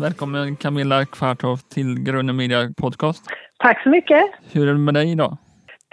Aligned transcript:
Välkommen 0.00 0.56
Camilla 0.56 1.04
Kvarthoff 1.04 1.62
till 1.68 2.00
Grunden 2.00 2.36
Media 2.36 2.72
Podcast. 2.76 3.24
Tack 3.58 3.82
så 3.82 3.88
mycket. 3.88 4.24
Hur 4.52 4.68
är 4.68 4.72
det 4.72 4.78
med 4.78 4.94
dig 4.94 5.10
idag? 5.12 5.36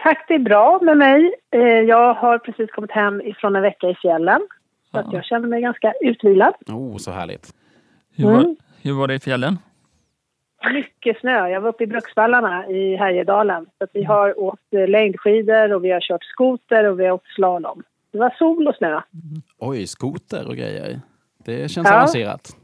Tack, 0.03 0.25
det 0.27 0.33
är 0.33 0.39
bra 0.39 0.79
med 0.81 0.97
mig. 0.97 1.33
Eh, 1.51 1.59
jag 1.61 2.13
har 2.13 2.37
precis 2.37 2.71
kommit 2.71 2.91
hem 2.91 3.21
ifrån 3.21 3.55
en 3.55 3.61
vecka 3.61 3.87
i 3.89 3.95
fjällen. 3.95 4.41
Så 4.91 4.97
att 4.99 5.13
jag 5.13 5.25
känner 5.25 5.47
mig 5.47 5.61
ganska 5.61 5.93
utvilad. 6.01 6.53
Oh, 6.67 6.97
så 6.97 7.11
härligt. 7.11 7.53
Hur 8.15 8.25
var, 8.25 8.39
Mm. 8.39 8.55
hur 8.81 8.93
var 8.93 9.07
det 9.07 9.13
i 9.13 9.19
fjällen? 9.19 9.57
Mycket 10.73 11.19
snö. 11.19 11.47
Jag 11.49 11.61
var 11.61 11.69
uppe 11.69 11.83
i 11.83 11.87
Bruksvallarna 11.87 12.67
i 12.67 12.95
Härjedalen. 12.95 13.65
Så 13.77 13.83
att 13.83 13.89
vi 13.93 14.03
har 14.03 14.39
åkt 14.39 14.73
eh, 14.73 14.87
längdskidor 14.87 15.73
och 15.73 15.83
vi 15.83 15.91
har 15.91 15.99
kört 15.99 16.23
skoter 16.23 16.83
och 16.89 16.99
vi 16.99 17.05
har 17.05 17.11
åkt 17.11 17.27
slalom. 17.35 17.83
Det 18.11 18.17
var 18.17 18.29
sol 18.37 18.67
och 18.67 18.75
snö. 18.75 19.01
Oj, 19.59 19.87
skoter 19.87 20.47
och 20.47 20.55
grejer. 20.55 20.99
Det 21.45 21.71
känns 21.71 21.87
Ja. 21.87 21.95
avancerat. 21.95 22.55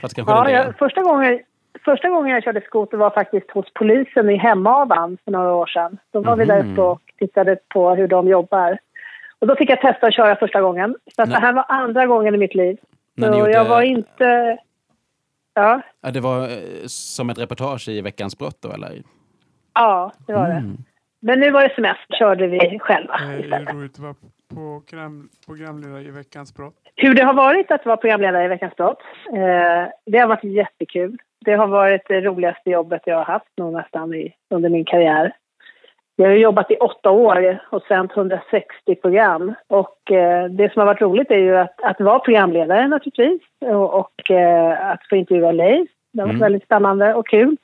Fast 0.00 0.18
Ja, 0.18 0.50
jag, 0.50 0.78
första, 0.78 1.02
gången, 1.02 1.40
första 1.84 2.08
gången 2.08 2.32
jag 2.34 2.42
körde 2.44 2.60
skoter 2.60 2.96
var 2.96 3.10
faktiskt 3.10 3.50
hos 3.50 3.66
polisen 3.74 4.30
i 4.30 4.36
Hemavan 4.36 5.18
för 5.24 5.30
några 5.32 5.54
år 5.54 5.66
sedan. 5.66 5.98
Då 6.12 6.20
var 6.20 6.36
vi 6.36 6.44
där 6.44 6.62
Mhm. 6.62 6.72
uppe 6.72 6.80
och 6.82 7.00
tittade 7.18 7.56
på 7.68 7.94
hur 7.94 8.08
de 8.08 8.28
jobbar. 8.28 8.78
Och 9.38 9.46
då 9.46 9.56
fick 9.56 9.70
jag 9.70 9.80
testa 9.80 10.06
att 10.06 10.14
köra 10.14 10.36
första 10.36 10.60
gången. 10.60 10.96
Så 11.16 11.24
det 11.24 11.38
här 11.38 11.52
var 11.52 11.64
andra 11.68 12.06
gången 12.06 12.34
i 12.34 12.38
mitt 12.38 12.54
liv. 12.54 12.76
Så 13.20 13.26
gjorde- 13.26 13.50
jag 13.52 13.64
var 13.64 13.82
inte... 13.82 14.58
Ja, 15.54 15.80
Ja, 16.00 16.10
det 16.10 16.20
var 16.20 16.42
eh, 16.42 16.48
som 16.86 17.30
ett 17.30 17.38
reportage 17.38 17.88
i 17.88 18.00
Veckans 18.00 18.38
brott 18.38 18.58
då, 18.62 18.72
eller? 18.72 18.92
ja 19.74 20.12
det 20.26 20.32
var 20.32 20.48
det. 20.48 20.62
Men 21.26 21.40
nu 21.40 21.50
var 21.50 21.62
det 21.62 21.74
semester, 21.74 22.14
körde 22.18 22.46
vi 22.46 22.78
själva 22.78 23.14
Är 23.14 23.32
det 23.38 23.44
istället. 23.44 23.74
roligt 23.74 23.92
att 23.92 23.98
vara 23.98 24.14
på 24.14 24.26
program, 24.54 25.28
programledare 25.46 26.02
i 26.02 26.10
Veckans 26.10 26.54
brott? 26.54 26.74
Hur 26.96 27.14
det 27.14 27.22
har 27.24 27.34
varit 27.34 27.70
att 27.70 27.86
vara 27.86 27.96
programledare 27.96 28.44
i 28.44 28.48
Veckans 28.48 28.76
brott, 28.76 29.00
eh, 29.32 29.84
det 30.06 30.18
har 30.18 30.26
varit 30.26 30.44
jättekul. 30.44 31.16
Det 31.44 31.52
har 31.54 31.66
varit 31.66 32.02
det 32.08 32.20
roligaste 32.20 32.70
jobbet 32.70 33.02
jag 33.04 33.16
har 33.16 33.24
haft 33.24 33.48
nog 33.56 33.72
nästan 33.72 34.14
i, 34.14 34.34
under 34.50 34.68
min 34.68 34.84
karriär. 34.84 35.32
Jag 36.16 36.26
har 36.28 36.34
jobbat 36.34 36.70
i 36.70 36.76
åtta 36.76 37.10
år 37.10 37.58
och 37.70 37.82
sänt 37.82 38.12
160 38.16 38.94
program. 39.02 39.54
Och 39.68 40.10
eh, 40.10 40.44
det 40.44 40.72
som 40.72 40.80
har 40.80 40.86
varit 40.86 41.00
roligt 41.00 41.30
är 41.30 41.38
ju 41.38 41.56
att, 41.56 41.82
att 41.82 42.00
vara 42.00 42.18
programledare 42.18 42.88
naturligtvis 42.88 43.40
och, 43.60 43.94
och 43.94 44.30
eh, 44.30 44.90
att 44.90 45.08
få 45.08 45.16
intervjua 45.16 45.52
Leif. 45.52 45.88
Det 46.12 46.20
har 46.22 46.26
varit 46.26 46.36
Mm. 46.36 46.40
väldigt 46.46 46.64
spännande 46.64 47.14
och 47.14 47.26
kul. 47.28 47.56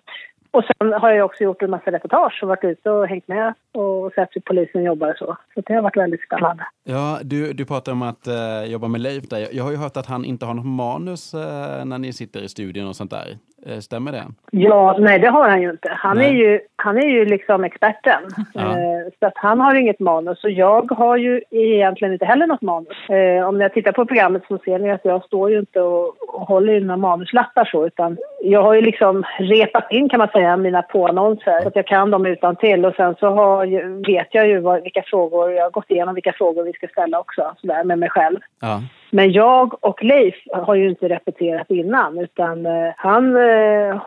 Och 0.53 0.65
sen 0.65 0.93
har 0.93 1.11
jag 1.11 1.25
också 1.25 1.45
gjort 1.45 1.63
en 1.63 1.71
massa 1.71 1.93
reportage 1.93 2.39
och 2.43 2.49
varit 2.49 2.65
ute 2.65 2.91
och 2.91 3.09
hängt 3.09 3.29
med 3.29 3.55
och 3.73 4.13
sett 4.13 4.29
hur 4.33 4.41
polisen 4.41 4.83
jobbar 4.83 5.11
och 5.11 5.17
så. 5.19 5.37
Så 5.55 5.61
det 5.61 5.75
har 5.75 5.83
varit 5.83 5.97
väldigt 5.97 6.23
spännande. 6.23 6.65
Ja, 6.85 7.19
du, 7.23 7.53
du 7.53 7.65
pratar 7.65 7.93
om 7.93 8.03
att 8.03 8.27
eh, 8.27 8.65
jobba 8.73 8.89
med 8.89 9.01
Leif 9.01 9.29
där. 9.29 9.49
Jag, 9.53 9.65
har 9.65 9.71
ju 9.71 9.77
hört 9.77 9.97
att 9.97 10.07
han 10.07 10.25
inte 10.25 10.47
har 10.47 10.55
något 10.55 10.67
manus 10.67 11.35
eh, 11.35 11.85
när 11.85 11.99
ni 11.99 12.13
sitter 12.13 12.41
i 12.45 12.49
studion 12.49 12.89
och 12.89 12.97
sånt 12.97 13.11
där. 13.11 13.37
Eh, 13.67 13.79
stämmer 13.79 14.13
det? 14.13 14.25
Ja, 14.51 14.97
nej 14.99 15.19
det 15.19 15.29
har 15.29 15.49
han 15.49 15.63
ju 15.63 15.71
inte. 15.71 15.89
Han, 15.93 16.17
Nej. 16.17 16.27
är 16.27 16.33
ju, 16.33 16.61
han 16.77 16.97
är 16.97 17.09
ju 17.09 17.25
liksom 17.25 17.65
experten. 17.65 18.23
Ja. 18.55 18.61
Eh, 18.61 19.13
så 19.21 19.27
att 19.27 19.37
han 19.37 19.61
har 19.61 19.75
inget 19.75 20.01
manus 20.01 20.45
och 20.45 20.51
jag 20.51 20.91
har 20.91 21.17
ju 21.17 21.43
egentligen 21.51 22.13
inte 22.13 22.25
heller 22.25 22.47
något 22.47 22.63
manus. 22.63 23.11
Eh, 23.11 23.49
om 23.49 23.61
jag 23.61 23.73
tittar 23.73 23.93
på 23.93 24.07
programmet 24.07 24.43
så 24.49 24.59
ser 24.59 24.79
ni 24.79 24.91
att 24.91 25.05
jag 25.05 25.25
står 25.25 25.51
ju 25.51 25.59
inte 25.59 25.81
och, 25.81 26.35
och 26.35 26.41
håller 26.41 26.73
i 26.73 26.81
några 26.81 26.97
manuslappar 26.97 27.65
så 27.65 27.87
utan 27.87 28.17
jag 28.45 28.63
har 28.63 28.75
ju 28.75 28.81
liksom 28.81 29.25
repat 29.39 29.93
in 29.93 30.09
kan 30.09 30.19
man 30.19 30.29
säga 30.29 30.57
mina 30.57 30.83
påannonser 30.83 31.63
så 31.63 31.69
att 31.69 31.77
jag 31.77 31.87
kan 31.87 32.11
dem 32.11 32.27
utan 32.27 32.57
till 32.57 32.85
och 32.85 32.95
sen 32.95 33.15
så 33.21 33.27
har, 33.27 33.67
vet 34.07 34.29
jag 34.31 34.49
ju 34.49 34.61
vad, 34.61 34.83
vilka 34.83 35.03
frågor, 35.03 35.53
jag 35.53 35.63
har 35.63 35.71
gått 35.71 35.91
igenom 35.91 36.15
vilka 36.15 36.33
frågor 36.33 36.63
vi 36.63 36.73
ska 36.73 36.87
ställa 36.89 37.21
också 37.21 37.55
sådär 37.61 37.85
med 37.85 37.99
mig 37.99 38.11
själv. 38.11 38.39
Ja. 38.61 38.81
Men 39.11 39.33
jag 39.33 39.85
och 39.85 40.05
Leif 40.05 40.35
har 40.53 40.75
ju 40.75 40.89
inte 40.89 41.09
repeterat 41.09 41.71
innan 41.71 42.19
utan 42.19 42.67
eh, 42.67 42.93
han, 42.97 43.37
eh, 43.37 44.03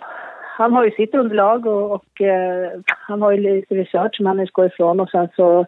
han 0.58 0.74
har 0.74 0.86
ju 0.86 0.92
sitt 0.92 1.16
underlag 1.16 1.66
och, 1.66 1.92
och 1.92 2.22
eh, 2.22 2.72
han 2.86 3.22
har 3.22 3.32
ju 3.32 3.38
lite 3.38 3.76
research 3.76 4.16
som 4.16 4.26
han 4.26 4.40
utgår 4.40 4.66
ifrån 4.66 5.00
och 5.00 5.10
sen 5.10 5.28
så 5.36 5.60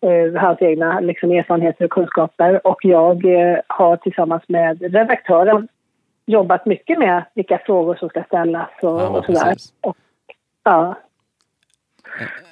eh, 0.00 0.40
hans 0.40 0.62
egna 0.62 1.00
liksom, 1.00 1.30
erfarenheter 1.30 1.84
och 1.84 1.90
kunskaper 1.90 2.66
och 2.66 2.78
jag 2.82 3.24
eh, 3.24 3.58
har 3.66 3.96
tillsammans 3.96 4.42
med 4.48 4.82
redaktören 4.94 5.68
jobbat 6.26 6.66
mycket 6.66 6.98
med 6.98 7.24
vilka 7.34 7.58
frågor 7.58 7.94
som 7.94 8.08
ska 8.08 8.24
ställas 8.24 8.70
och, 8.82 9.00
Ja, 9.00 9.08
och 9.08 9.24
sådär. 9.24 9.56
Och, 9.80 9.96
ja. 10.62 10.98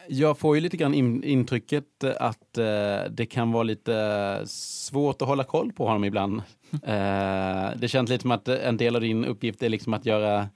Jag 0.06 0.38
får 0.38 0.54
ju 0.54 0.60
lite 0.60 0.76
grann 0.76 0.94
in, 0.94 1.24
intrycket 1.24 2.04
att 2.18 2.58
eh, 2.58 3.10
det 3.10 3.26
kan 3.26 3.52
vara 3.52 3.62
lite 3.62 4.40
svårt 4.46 5.22
att 5.22 5.28
hålla 5.28 5.44
koll 5.44 5.72
på 5.72 5.86
honom 5.86 6.04
ibland. 6.04 6.42
Eh, 6.86 7.70
det 7.76 7.88
känns 7.88 8.10
lite 8.10 8.22
som 8.22 8.30
att 8.30 8.48
en 8.48 8.76
del 8.76 8.96
av 8.96 9.02
din 9.02 9.24
uppgift 9.24 9.62
är 9.62 9.68
liksom 9.68 9.94
att 9.94 10.06
göra 10.06 10.48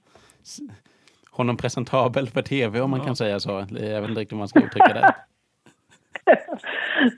honom 1.31 1.57
presentabel 1.57 2.29
för 2.29 2.41
tv 2.41 2.81
om 2.81 2.91
man 2.91 3.05
kan 3.05 3.15
säga 3.15 3.39
så. 3.39 3.65
Jag 3.69 4.01
vet 4.01 4.09
inte 4.09 4.21
riktigt 4.21 4.31
hur 4.31 4.37
man 4.37 4.47
ska 4.47 4.59
uttrycka 4.59 4.93
det. 4.93 5.15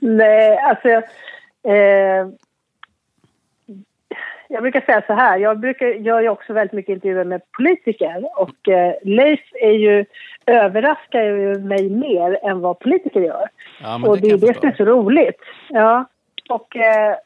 Nej, 0.00 0.58
alltså... 0.58 0.88
Eh, 1.68 2.28
jag 4.52 4.62
brukar 4.62 4.80
säga 4.80 5.02
så 5.06 5.12
här, 5.12 5.38
jag 5.38 5.58
brukar, 5.58 5.86
gör 5.86 6.20
ju 6.20 6.28
också 6.28 6.52
väldigt 6.52 6.72
mycket 6.72 6.92
intervjuer 6.92 7.24
med 7.24 7.40
politiker 7.50 8.28
och 8.36 8.68
eh, 8.68 8.94
Leif 9.02 9.40
är 9.54 9.72
ju, 9.72 10.04
överraskar 10.46 11.22
ju 11.22 11.58
mig 11.58 11.90
mer 11.90 12.38
än 12.42 12.60
vad 12.60 12.78
politiker 12.78 13.20
gör. 13.20 13.48
Ja, 13.82 14.08
och 14.08 14.20
det 14.20 14.36
det 14.36 14.48
är 14.48 14.52
det 14.52 14.60
som 14.60 14.68
är 14.68 14.74
så 14.74 14.84
roligt. 14.84 15.40
Ja, 15.68 16.04
och 16.48 16.76
eh, 16.76 17.16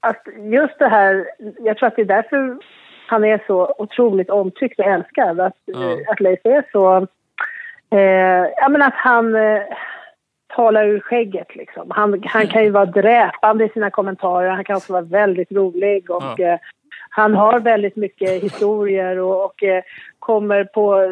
att 0.00 0.26
just 0.38 0.78
det 0.78 0.88
här, 0.88 1.26
jag 1.58 1.76
tror 1.76 1.86
att 1.86 1.96
det 1.96 2.02
är 2.02 2.06
därför 2.06 2.58
han 3.06 3.24
är 3.24 3.40
så 3.46 3.74
otroligt 3.78 4.30
omtyckt 4.30 4.78
och 4.80 4.86
älskad. 4.86 5.40
Att, 5.40 5.56
eh, 5.74 6.12
att 6.12 6.20
Leif 6.20 6.40
är 6.44 6.64
så, 6.72 6.96
eh, 7.90 8.50
ja 8.56 8.68
men 8.68 8.82
att 8.82 8.94
han 8.96 9.34
eh, 9.34 9.62
talar 10.56 10.84
ur 10.86 11.00
skägget 11.00 11.56
liksom. 11.56 11.86
Han, 11.90 12.22
han 12.26 12.46
kan 12.46 12.64
ju 12.64 12.70
vara 12.70 12.86
dräpande 12.86 13.64
i 13.64 13.68
sina 13.68 13.90
kommentarer, 13.90 14.50
han 14.50 14.64
kan 14.64 14.76
också 14.76 14.92
vara 14.92 15.02
väldigt 15.02 15.52
rolig 15.52 16.10
och 16.10 16.22
Ja. 16.36 16.44
eh, 16.52 16.58
han 17.12 17.34
har 17.34 17.60
väldigt 17.60 17.96
mycket 17.96 18.42
historier 18.42 19.18
och, 19.18 19.44
och 19.44 19.62
eh, 19.62 19.82
kommer 20.18 20.64
på 20.64 21.10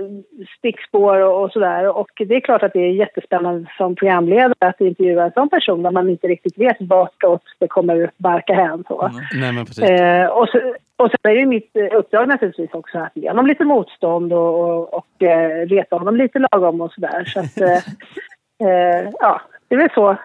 stickspår 0.59 1.21
och, 1.21 1.43
och 1.44 1.53
sådär. 1.53 1.97
Och 1.99 2.10
det 2.28 2.34
är 2.34 2.41
klart 2.41 2.62
att 2.62 2.72
det 2.72 2.81
är 2.81 2.93
jättespännande 2.93 3.71
som 3.76 3.94
programledare 3.94 4.54
att 4.69 4.81
intervjua 4.81 5.25
en 5.25 5.32
sån 5.32 5.49
person 5.49 5.82
där 5.82 5.91
man 5.91 6.09
inte 6.09 6.26
riktigt 6.26 6.59
vet 6.59 6.76
vartåt 6.81 7.43
det 7.59 7.69
kommer 7.69 8.10
barka 8.16 8.55
hän. 8.55 8.84
Så. 8.88 9.10
Nej, 9.41 9.53
men 9.53 9.66
precis. 9.66 9.84
Eh, 9.84 10.26
och, 10.26 10.49
så, 10.49 10.59
och 10.97 11.10
sen 11.10 11.32
är 11.32 11.37
det 11.37 11.47
mitt 11.47 11.76
eh, 11.76 11.99
uppdrag 11.99 12.28
naturligtvis 12.28 12.75
också 12.75 12.99
att 12.99 13.12
ge 13.15 13.28
honom 13.28 13.47
lite 13.47 13.65
motstånd 13.65 14.32
och, 14.32 14.60
och, 14.60 14.94
och 14.94 15.22
eh, 15.22 15.66
reta 15.66 15.97
honom 15.97 16.16
lite 16.16 16.38
lagom 16.38 16.81
och 16.81 16.93
sådär. 16.93 17.25
Så 17.25 17.41
att, 17.41 17.56
eh, 18.59 19.11
ja, 19.21 19.41
det 19.69 19.75
är 19.75 19.79
väl 19.79 19.91
så 19.95 20.17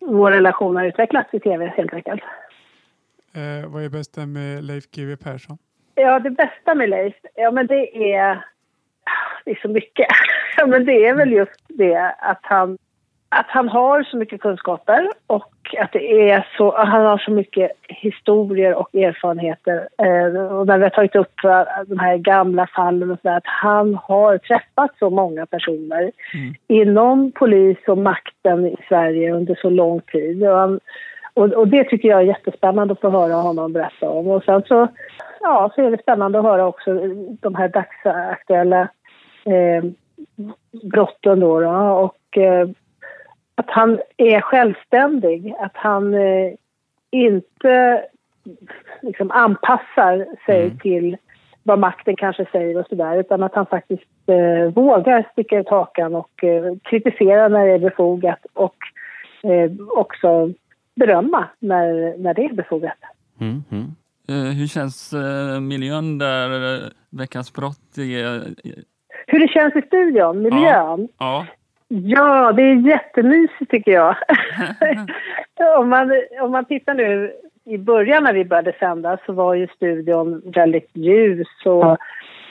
vår 0.00 0.30
relation 0.30 0.76
har 0.76 0.84
utvecklats 0.84 1.34
i 1.34 1.40
tv 1.40 1.66
helt 1.76 1.94
enkelt. 1.94 2.22
Eh, 3.34 3.70
vad 3.70 3.84
är 3.84 3.88
bästa 3.88 4.26
med 4.26 4.64
Leif 4.64 4.84
GW 4.90 5.16
Persson? 5.16 5.58
Ja, 5.94 6.18
det 6.18 6.30
bästa 6.30 6.74
med 6.74 6.90
Leif, 6.90 7.14
ja 7.34 7.50
men 7.50 7.66
det 7.66 8.12
är... 8.14 8.44
Det 9.44 9.50
är 9.50 9.58
så 9.62 9.68
mycket. 9.68 10.06
Ja, 10.56 10.66
men 10.66 10.84
det 10.84 11.06
är 11.06 11.14
väl 11.14 11.32
just 11.32 11.60
det 11.68 12.14
att 12.18 12.40
han, 12.42 12.78
att 13.28 13.46
han 13.48 13.68
har 13.68 14.02
så 14.02 14.16
mycket 14.16 14.40
kunskaper 14.40 15.08
och 15.26 15.52
att 15.78 15.92
det 15.92 16.30
är 16.30 16.48
så, 16.56 16.76
han 16.76 17.06
har 17.06 17.18
så 17.18 17.30
mycket 17.30 17.70
historier 17.82 18.74
och 18.74 18.94
erfarenheter. 18.94 19.88
Eh, 19.98 20.42
och 20.42 20.66
när 20.66 20.78
vi 20.78 20.82
har 20.82 20.90
tagit 20.90 21.16
upp 21.16 21.44
eh, 21.44 21.62
de 21.86 21.98
här 21.98 22.16
gamla 22.16 22.66
fallen 22.66 23.10
och 23.10 23.18
så 23.22 23.28
där, 23.28 23.36
att 23.36 23.46
han 23.46 23.94
har 23.94 24.38
träffat 24.38 24.90
så 24.98 25.10
många 25.10 25.46
personer 25.46 26.12
inom 26.66 27.32
polis 27.32 27.78
och 27.86 27.98
makten 27.98 28.66
i 28.66 28.76
Sverige 28.88 29.32
under 29.32 29.54
så 29.54 29.70
lång 29.70 30.00
tid. 30.00 30.48
Och, 30.48 30.56
han, 30.56 30.80
och, 31.34 31.52
och 31.52 31.68
det 31.68 31.84
tycker 31.84 32.08
jag 32.08 32.20
är 32.20 32.24
jättespännande 32.24 32.92
att 32.92 33.00
få 33.00 33.10
höra 33.10 33.34
honom 33.34 33.72
berätta 33.72 34.10
om. 34.10 34.26
Och 34.26 34.44
sen 34.44 34.62
så, 34.62 34.88
ja, 35.40 35.70
så 35.74 35.82
är 35.82 35.90
det 35.90 36.02
spännande 36.02 36.38
att 36.38 36.44
höra 36.44 36.66
också 36.66 36.94
de 37.40 37.54
här 37.54 37.68
dagsaktuella 37.68 38.88
eh, 39.44 39.84
brotten 40.82 41.40
då. 41.40 41.60
då 41.60 41.70
och 41.70 42.38
eh, 42.38 42.68
att 43.58 43.70
han 43.70 43.98
är 44.16 44.40
självständig, 44.40 45.54
att 45.60 45.72
han 45.76 46.14
eh, 46.14 46.52
inte 47.10 48.04
liksom 49.02 49.30
anpassar 49.30 50.26
sig 50.46 50.64
Mm. 50.64 50.78
till 50.78 51.16
vad 51.62 51.78
makten 51.78 52.16
kanske 52.16 52.46
säger 52.52 52.78
och 52.80 52.86
sådär 52.86 53.16
utan 53.16 53.42
att 53.42 53.54
han 53.54 53.66
faktiskt 53.66 54.02
eh, 54.26 54.72
vågar 54.74 55.28
sticka 55.32 55.58
ut 55.58 55.68
hakan 55.68 56.14
och 56.14 56.44
eh, 56.44 56.74
kritisera 56.82 57.48
när 57.48 57.66
det 57.66 57.72
är 57.72 57.78
befogat 57.78 58.46
och 58.52 58.76
eh, 59.42 59.70
också 59.96 60.50
berömma 60.94 61.48
när, 61.58 62.18
när 62.18 62.34
det 62.34 62.44
är 62.44 62.52
befogat. 62.54 62.98
Mm, 63.40 63.62
mm. 63.70 63.86
Eh, 64.28 64.52
Hur 64.58 64.66
känns 64.66 65.12
eh, 65.12 65.60
miljön 65.60 66.18
där 66.18 66.80
Veckans 67.10 67.52
brott 67.52 67.98
är? 67.98 68.42
Hur 69.26 69.38
det 69.40 69.48
känns 69.48 69.76
i 69.76 69.82
studion, 69.82 70.42
miljön. 70.42 70.62
Ja, 70.62 71.06
Ja, 71.18 71.46
det 72.52 72.62
är 72.62 72.86
jättemysigt 72.88 73.70
tycker 73.70 73.92
jag. 73.92 74.16
om, 75.78 75.88
man, 75.88 76.12
om 76.40 76.52
man 76.52 76.64
tittar 76.64 76.94
nu 76.94 77.32
i 77.64 77.78
början 77.78 78.24
när 78.24 78.32
vi 78.32 78.44
började 78.44 78.72
sända 78.80 79.18
så 79.26 79.32
var 79.32 79.54
ju 79.54 79.66
studion 79.66 80.42
väldigt 80.54 80.90
ljus 80.92 81.48
och 81.64 81.98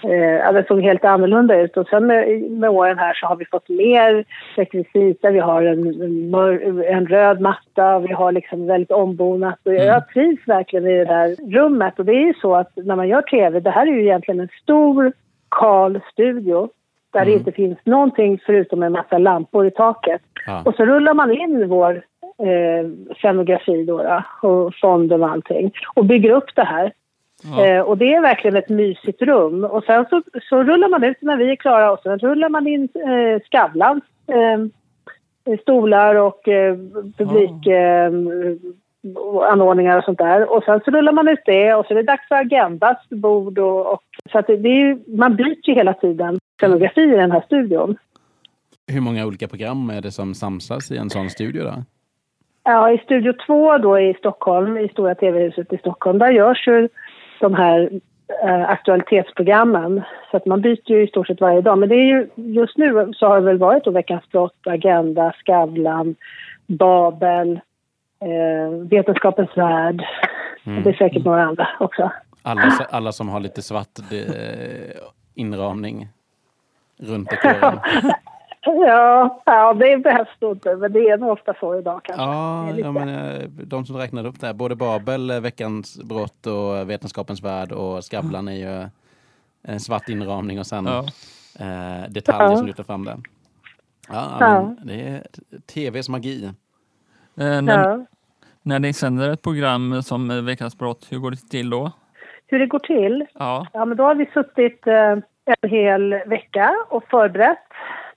Eh, 0.04 0.54
det 0.54 0.66
såg 0.68 0.81
helt 0.81 1.06
annorlunda 1.06 1.56
ut. 1.56 1.78
Och 1.78 1.88
sen 1.88 2.07
med, 2.07 2.42
med 2.42 2.69
åren 2.69 2.98
här 2.98 3.13
så 3.13 3.28
har 3.28 3.36
vi 3.36 3.45
fått 3.45 3.69
mer 3.69 4.25
rekvisita. 4.56 5.31
Vi 5.31 5.39
har 5.39 5.62
en, 5.63 6.01
en, 6.01 6.84
en 6.84 7.07
röd 7.07 7.42
matta, 7.42 8.00
vi 8.00 8.13
har 8.13 8.31
liksom 8.31 8.68
väldigt 8.68 8.92
ombonat. 8.92 9.60
Och 9.63 9.74
jag 9.74 10.10
trivs 10.10 10.48
verkligen 10.48 10.88
i 10.88 10.98
det 10.98 11.06
där 11.06 11.51
rummet. 11.51 12.00
Och 12.00 12.06
det 12.06 12.12
är 12.12 12.25
ju 12.25 12.34
så 12.34 12.56
att 12.56 12.72
när 12.75 12.95
man 12.95 13.07
gör 13.07 13.22
tv, 13.22 13.60
det 13.60 13.72
här 13.72 13.88
är 13.88 13.92
ju 13.92 14.01
egentligen 14.01 14.39
en 14.39 14.50
stor 14.62 15.13
kal 15.51 16.00
studio 16.12 16.69
där 17.13 17.25
det 17.25 17.31
inte 17.31 17.51
finns 17.51 17.77
någonting 17.83 18.39
förutom 18.45 18.83
en 18.83 18.92
massa 18.92 19.18
lampor 19.18 19.65
i 19.65 19.71
taket. 19.71 20.21
Ja. 20.45 20.62
Och 20.65 20.75
så 20.75 20.86
rullar 20.86 21.13
man 21.13 21.31
in 21.31 21.69
vår 21.69 22.04
eh, 22.38 23.15
scenografi 23.15 23.83
då, 23.83 24.04
då, 24.04 24.50
och 24.50 24.75
fonden 24.75 25.24
och 25.24 25.30
allting 25.30 25.71
och 25.94 26.06
bygger 26.06 26.31
upp 26.31 26.56
det 26.56 26.63
här. 26.63 26.92
Ja. 27.44 27.65
Eh, 27.65 27.81
och 27.81 27.98
det 27.98 28.13
är 28.13 28.21
verkligen 28.21 28.57
ett 28.57 28.69
mysigt 28.69 29.21
rum. 29.21 29.63
Och 29.63 29.83
sen 29.83 30.06
så, 30.09 30.21
så 30.50 30.63
rullar 30.63 30.89
man 30.89 31.04
ut 31.04 31.21
när 31.21 31.38
vi 31.38 31.51
är 31.51 31.56
klara 31.56 31.92
och 31.92 32.00
sen 32.04 32.19
rullar 32.19 32.50
man 32.50 32.68
in 32.68 32.89
eh, 32.95 33.42
Skavlans 33.45 34.03
eh, 34.27 35.60
stolar 35.62 36.15
och 36.15 36.48
eh, 36.48 36.75
publik... 37.18 37.68
Eh, 37.68 38.12
och 39.15 39.51
anordningar 39.51 39.98
och 39.98 40.03
sånt 40.03 40.18
där. 40.18 40.51
Och 40.51 40.63
sen 40.63 40.81
så 40.86 40.92
rullar 40.92 41.12
man 41.12 41.27
ut 41.27 41.42
det 41.45 41.74
och 41.74 41.86
så 41.86 41.94
är 41.94 41.95
det 41.95 42.03
dags 42.03 42.27
för 42.27 42.36
Agendas 42.36 43.10
bord 43.10 43.60
och... 43.60 43.94
och 43.94 44.03
så 44.31 44.39
att 44.39 44.48
det, 44.48 44.57
det 44.57 44.69
är 44.69 45.18
man 45.18 45.36
byter 45.36 45.69
ju 45.69 45.74
hela 45.74 45.94
tiden 45.94 46.39
scenografi 46.57 47.01
i 47.01 47.15
den 47.15 47.31
här 47.31 47.42
studion. 47.42 47.98
Hur 48.88 49.01
många 49.01 49.25
olika 49.25 49.48
program 49.48 49.89
är 49.89 50.01
det 50.01 50.12
som 50.12 50.33
samsas 50.33 50.92
i 50.92 50.98
en 50.98 51.09
sån 51.09 51.30
studio? 51.30 51.63
Då? 51.63 51.83
Ja, 52.63 52.92
i 52.92 52.98
Studio 52.98 53.33
2 53.45 53.77
då 53.77 54.00
i 54.00 54.13
Stockholm, 54.13 54.77
i 54.77 54.89
Stora 54.89 55.15
TV-huset 55.15 55.74
i 55.74 55.77
Stockholm, 55.77 56.19
där 56.19 56.31
görs 56.31 56.68
ju 56.68 56.89
de 57.39 57.54
här 57.54 57.89
eh, 58.44 58.69
aktualitetsprogrammen. 58.69 60.01
Så 60.31 60.38
att 60.38 60.45
man 60.45 60.62
byter 60.62 60.92
ju 60.92 61.04
i 61.04 61.07
stort 61.07 61.27
sett 61.27 61.42
varje 61.42 61.62
dag. 61.62 61.77
Men 61.77 61.89
det 61.89 61.95
är 61.95 62.06
ju, 62.06 62.27
just 62.36 62.77
nu 62.77 63.13
så 63.13 63.27
har 63.27 63.39
det 63.39 63.45
väl 63.45 63.57
varit 63.57 63.83
då 63.83 63.92
Veckans 63.92 64.30
brott, 64.30 64.68
Agenda, 64.68 65.33
Skavlan, 65.38 66.15
Babel, 66.68 67.60
eh, 68.21 68.88
Vetenskapens 68.89 69.57
värld. 69.57 70.03
Mm. 70.65 70.83
Det 70.83 70.89
är 70.89 70.94
säkert 70.94 71.25
några 71.25 71.44
andra 71.44 71.68
också. 71.80 72.12
Alla, 72.42 72.71
alla 72.89 73.12
som 73.12 73.30
har 73.30 73.39
lite 73.39 73.62
svart 73.62 74.00
eh, 74.12 75.01
inramning 75.36 76.07
runt 76.98 77.30
dekoren. 77.30 77.80
Ja, 78.70 79.42
ja, 79.46 79.74
det 79.74 79.98
behövs 79.98 80.30
nog 80.42 80.52
inte, 80.56 80.76
men 80.76 80.92
det 80.94 81.00
är 81.10 81.18
nog 81.18 81.30
ofta 81.30 81.54
så 81.60 81.80
idag 81.80 82.02
kanske. 82.04 82.24
Ja, 82.26 82.70
ja 82.78 82.92
men, 82.92 83.10
eh, 83.10 83.44
de 83.50 83.86
som 83.86 83.98
räknade 83.98 84.30
upp 84.30 84.40
det 84.40 84.48
här, 84.48 84.54
både 84.54 84.76
Babel, 84.76 85.30
eh, 85.30 85.40
Veckans 85.40 86.04
brott 86.04 86.46
och 86.48 86.90
Vetenskapens 86.90 87.44
värld 87.44 87.72
och 87.72 88.04
Skavlan 88.04 88.48
är 88.48 88.52
ju 88.84 88.90
en 89.64 89.80
svart 89.80 90.10
inramning 90.10 90.60
och 90.60 90.68
sen 90.68 90.86
Ja. 90.86 91.00
eh, 91.60 92.10
detaljer 92.10 92.52
Ja. 92.52 92.58
som 92.58 92.68
lyfter 92.68 92.84
fram 92.84 93.06
det. 93.06 93.18
Ja, 94.10 94.38
men 94.40 94.88
det 94.88 95.02
är 95.08 95.24
tvs 95.74 96.10
magi. 96.10 96.46
Eh, 97.38 97.62
när, 97.62 97.90
Ja. 97.90 98.06
när 98.62 98.80
ni 98.80 98.94
sänder 98.94 99.30
ett 99.30 99.42
program 99.42 100.04
som 100.04 100.32
eh, 100.32 100.42
Veckans 100.42 100.78
brott, 100.78 101.08
hur 101.10 101.18
går 101.20 101.32
det 101.32 101.38
till 101.50 101.70
då? 101.70 101.92
Hur 102.48 102.60
det 102.60 102.68
går 102.68 102.80
till? 102.80 103.26
Ja, 103.34 103.68
Ja, 103.74 103.86
men 103.86 103.98
då 103.98 104.04
har 104.04 104.16
vi 104.16 104.26
suttit 104.26 104.88
eh, 104.88 105.16
en 105.48 105.70
hel 105.70 106.10
vecka 106.26 106.76
och 106.90 107.04
förberett 107.10 107.60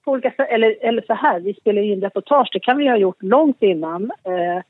på 0.04 0.10
olika 0.10 0.30
sätt. 0.30 0.48
Eller, 0.50 0.76
eller 0.80 1.02
så 1.06 1.14
här, 1.14 1.40
vi 1.40 1.54
spelar 1.54 1.82
in 1.82 2.00
reportage. 2.00 2.48
Det 2.52 2.60
kan 2.60 2.76
vi 2.76 2.88
ha 2.88 2.96
gjort 2.96 3.22
långt 3.22 3.62
innan. 3.62 4.02
Eh, 4.24 4.62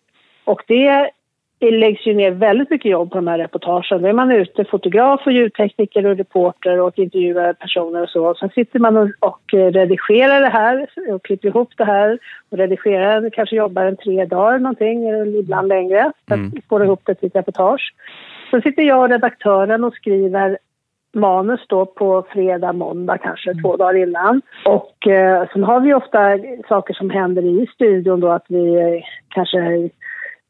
och 0.45 0.62
det, 0.67 1.11
det 1.59 1.71
läggs 1.71 2.07
ju 2.07 2.15
ner 2.15 2.31
väldigt 2.31 2.71
mycket 2.71 2.91
jobb 2.91 3.11
på 3.11 3.17
de 3.17 3.27
här 3.27 3.39
reportagen. 3.39 4.03
Då 4.03 4.09
är 4.09 4.12
man 4.12 4.33
ute, 4.33 4.65
fotograf 4.65 5.21
och 5.27 5.33
ljudtekniker 5.33 6.07
och 6.07 6.17
reporter 6.17 6.81
och 6.81 6.99
intervjuar 6.99 7.53
personer 7.53 8.03
och 8.03 8.09
så. 8.09 8.35
Sen 8.35 8.49
sitter 8.49 8.79
man 8.79 8.97
och, 8.97 9.11
och 9.21 9.43
redigerar 9.53 10.41
det 10.41 10.49
här 10.49 10.87
och 11.15 11.25
klipper 11.25 11.49
ihop 11.49 11.73
det 11.77 11.85
här 11.85 12.19
och 12.51 12.59
redigerar. 12.59 13.31
Kanske 13.31 13.57
jobbar 13.57 13.85
en 13.85 13.97
tre 13.97 14.25
dagar 14.25 14.59
någonting, 14.59 15.09
eller 15.09 15.39
ibland 15.39 15.69
längre, 15.69 16.12
för 16.29 16.35
Mm. 16.35 16.53
att 16.59 16.65
få 16.69 16.85
ihop 16.85 17.01
det 17.05 17.15
till 17.15 17.27
ett 17.27 17.37
reportage. 17.37 17.95
Sen 18.51 18.62
sitter 18.62 18.83
jag 18.83 19.03
och 19.03 19.09
redaktören 19.09 19.85
och 19.85 19.95
skriver 19.95 20.59
manus 21.12 21.61
då 21.69 21.87
på 21.87 22.27
fredag, 22.33 22.73
måndag 22.73 23.19
kanske, 23.19 23.55
två 23.55 23.77
dagar 23.77 23.97
innan. 23.97 24.43
Och 24.65 25.07
eh, 25.07 25.49
sen 25.53 25.65
har 25.65 25.81
vi 25.81 25.95
ofta 25.95 26.39
saker 26.69 26.95
som 26.95 27.11
händer 27.11 27.43
i 27.43 27.67
studion 27.75 28.21
då 28.21 28.29
att 28.29 28.45
vi 28.49 28.75
eh, 28.75 29.03
kanske 29.29 29.59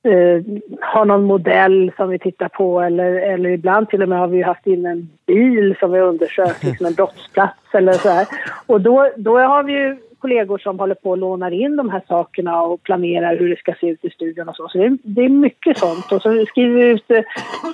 eh, 0.03 0.43
har 0.81 1.05
någon 1.05 1.25
modell 1.25 1.93
som 1.97 2.09
vi 2.09 2.19
tittar 2.19 2.49
på 2.49 2.81
eller, 2.81 3.13
eller 3.13 3.51
ibland 3.51 3.89
till 3.89 4.03
och 4.03 4.09
med 4.09 4.19
har 4.19 4.29
vi 4.29 4.43
haft 4.43 4.67
in 4.67 4.87
en 4.87 5.09
bil 5.27 5.77
som 5.81 5.93
vi 5.93 6.01
undersökt, 6.01 6.63
liksom 6.65 6.87
en 6.87 6.95
brottsplats 6.95 7.75
eller 7.75 7.93
så 7.93 8.09
här. 8.09 8.27
Och 8.67 8.81
då, 8.81 9.11
då 9.17 9.39
har 9.39 9.63
vi 9.63 9.73
ju 9.73 9.97
kollegor 10.19 10.59
som 10.59 10.79
håller 10.79 10.95
på 10.95 11.11
och 11.11 11.19
lånar 11.19 11.51
in 11.51 11.77
de 11.77 11.91
här 11.91 12.03
sakerna 12.09 12.63
och 12.63 12.83
planerar 12.83 13.37
hur 13.37 13.49
det 13.49 13.59
ska 13.59 13.75
se 13.81 13.87
ut 13.87 14.05
i 14.05 14.11
studion 14.11 14.49
och 14.49 14.57
så. 14.57 14.69
Så 14.69 14.79
det 14.79 14.85
är, 14.85 14.99
det 15.03 15.25
är 15.25 15.29
mycket 15.29 15.79
sånt. 15.79 16.13
Och 16.13 16.23
så 16.23 16.45
skriver 16.47 16.75
vi 16.75 16.89
ut 16.89 17.11
eh, 17.11 17.23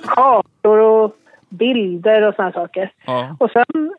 kartor 0.07 0.79
och 0.79 1.15
bilder 1.49 2.27
och 2.27 2.35
såna 2.35 2.51
saker. 2.51 2.91
ja. 3.05 3.35
Och 3.39 3.51
sen 3.51 3.95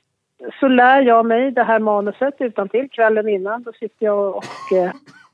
så 0.60 0.68
lär 0.68 1.02
jag 1.02 1.26
mig 1.26 1.50
det 1.50 1.62
här 1.62 1.78
manuset 1.78 2.34
utan 2.38 2.68
till 2.68 2.90
kvällen 2.90 3.28
innan. 3.28 3.62
Då 3.62 3.72
sitter 3.72 4.06
jag 4.06 4.36
och, 4.36 4.72
eh, 4.76 4.92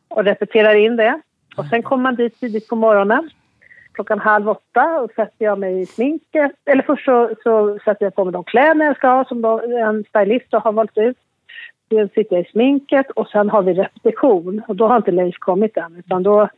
och 0.09 0.25
repeterar 0.25 0.75
in 0.75 0.97
det. 0.97 1.21
Och 1.57 1.67
sen 1.67 1.83
kommer 1.83 2.03
man 2.03 2.15
dit 2.15 2.41
tidigt 2.41 2.69
på 2.69 2.77
morgonen. 2.77 3.31
Klockan 3.93 4.19
halv 4.19 4.49
åtta 4.49 5.01
och 5.01 5.11
sätter 5.11 5.45
jag 5.45 5.59
mig 5.59 5.81
i 5.81 5.87
sminket. 5.87 6.53
Eller 6.65 6.83
först 6.83 7.05
så, 7.05 7.31
så 7.43 7.79
sätter 7.85 8.07
jag 8.07 8.15
på 8.15 8.25
mig 8.25 8.33
de 8.33 8.45
kläder 8.45 8.87
jag 8.87 8.97
ska 8.97 9.09
ha 9.09 9.25
som 9.25 9.45
en 9.85 10.05
stylist 10.05 10.53
har 10.53 10.73
valt 10.73 10.99
ut. 10.99 11.17
Sen 11.89 12.09
sitter 12.09 12.37
jag 12.37 12.47
i 12.47 12.51
sminket 12.51 13.11
och 13.11 13.29
sen 13.29 13.51
har 13.51 13.63
vi 13.63 13.75
repetition. 13.75 14.63
Och 14.69 14.77
då 14.77 14.87
har 14.87 14.97
inte 14.97 15.11
Leif 15.11 15.39
kommit 15.39 15.77
än 15.77 15.97
utan 15.97 16.23
då 16.23 16.49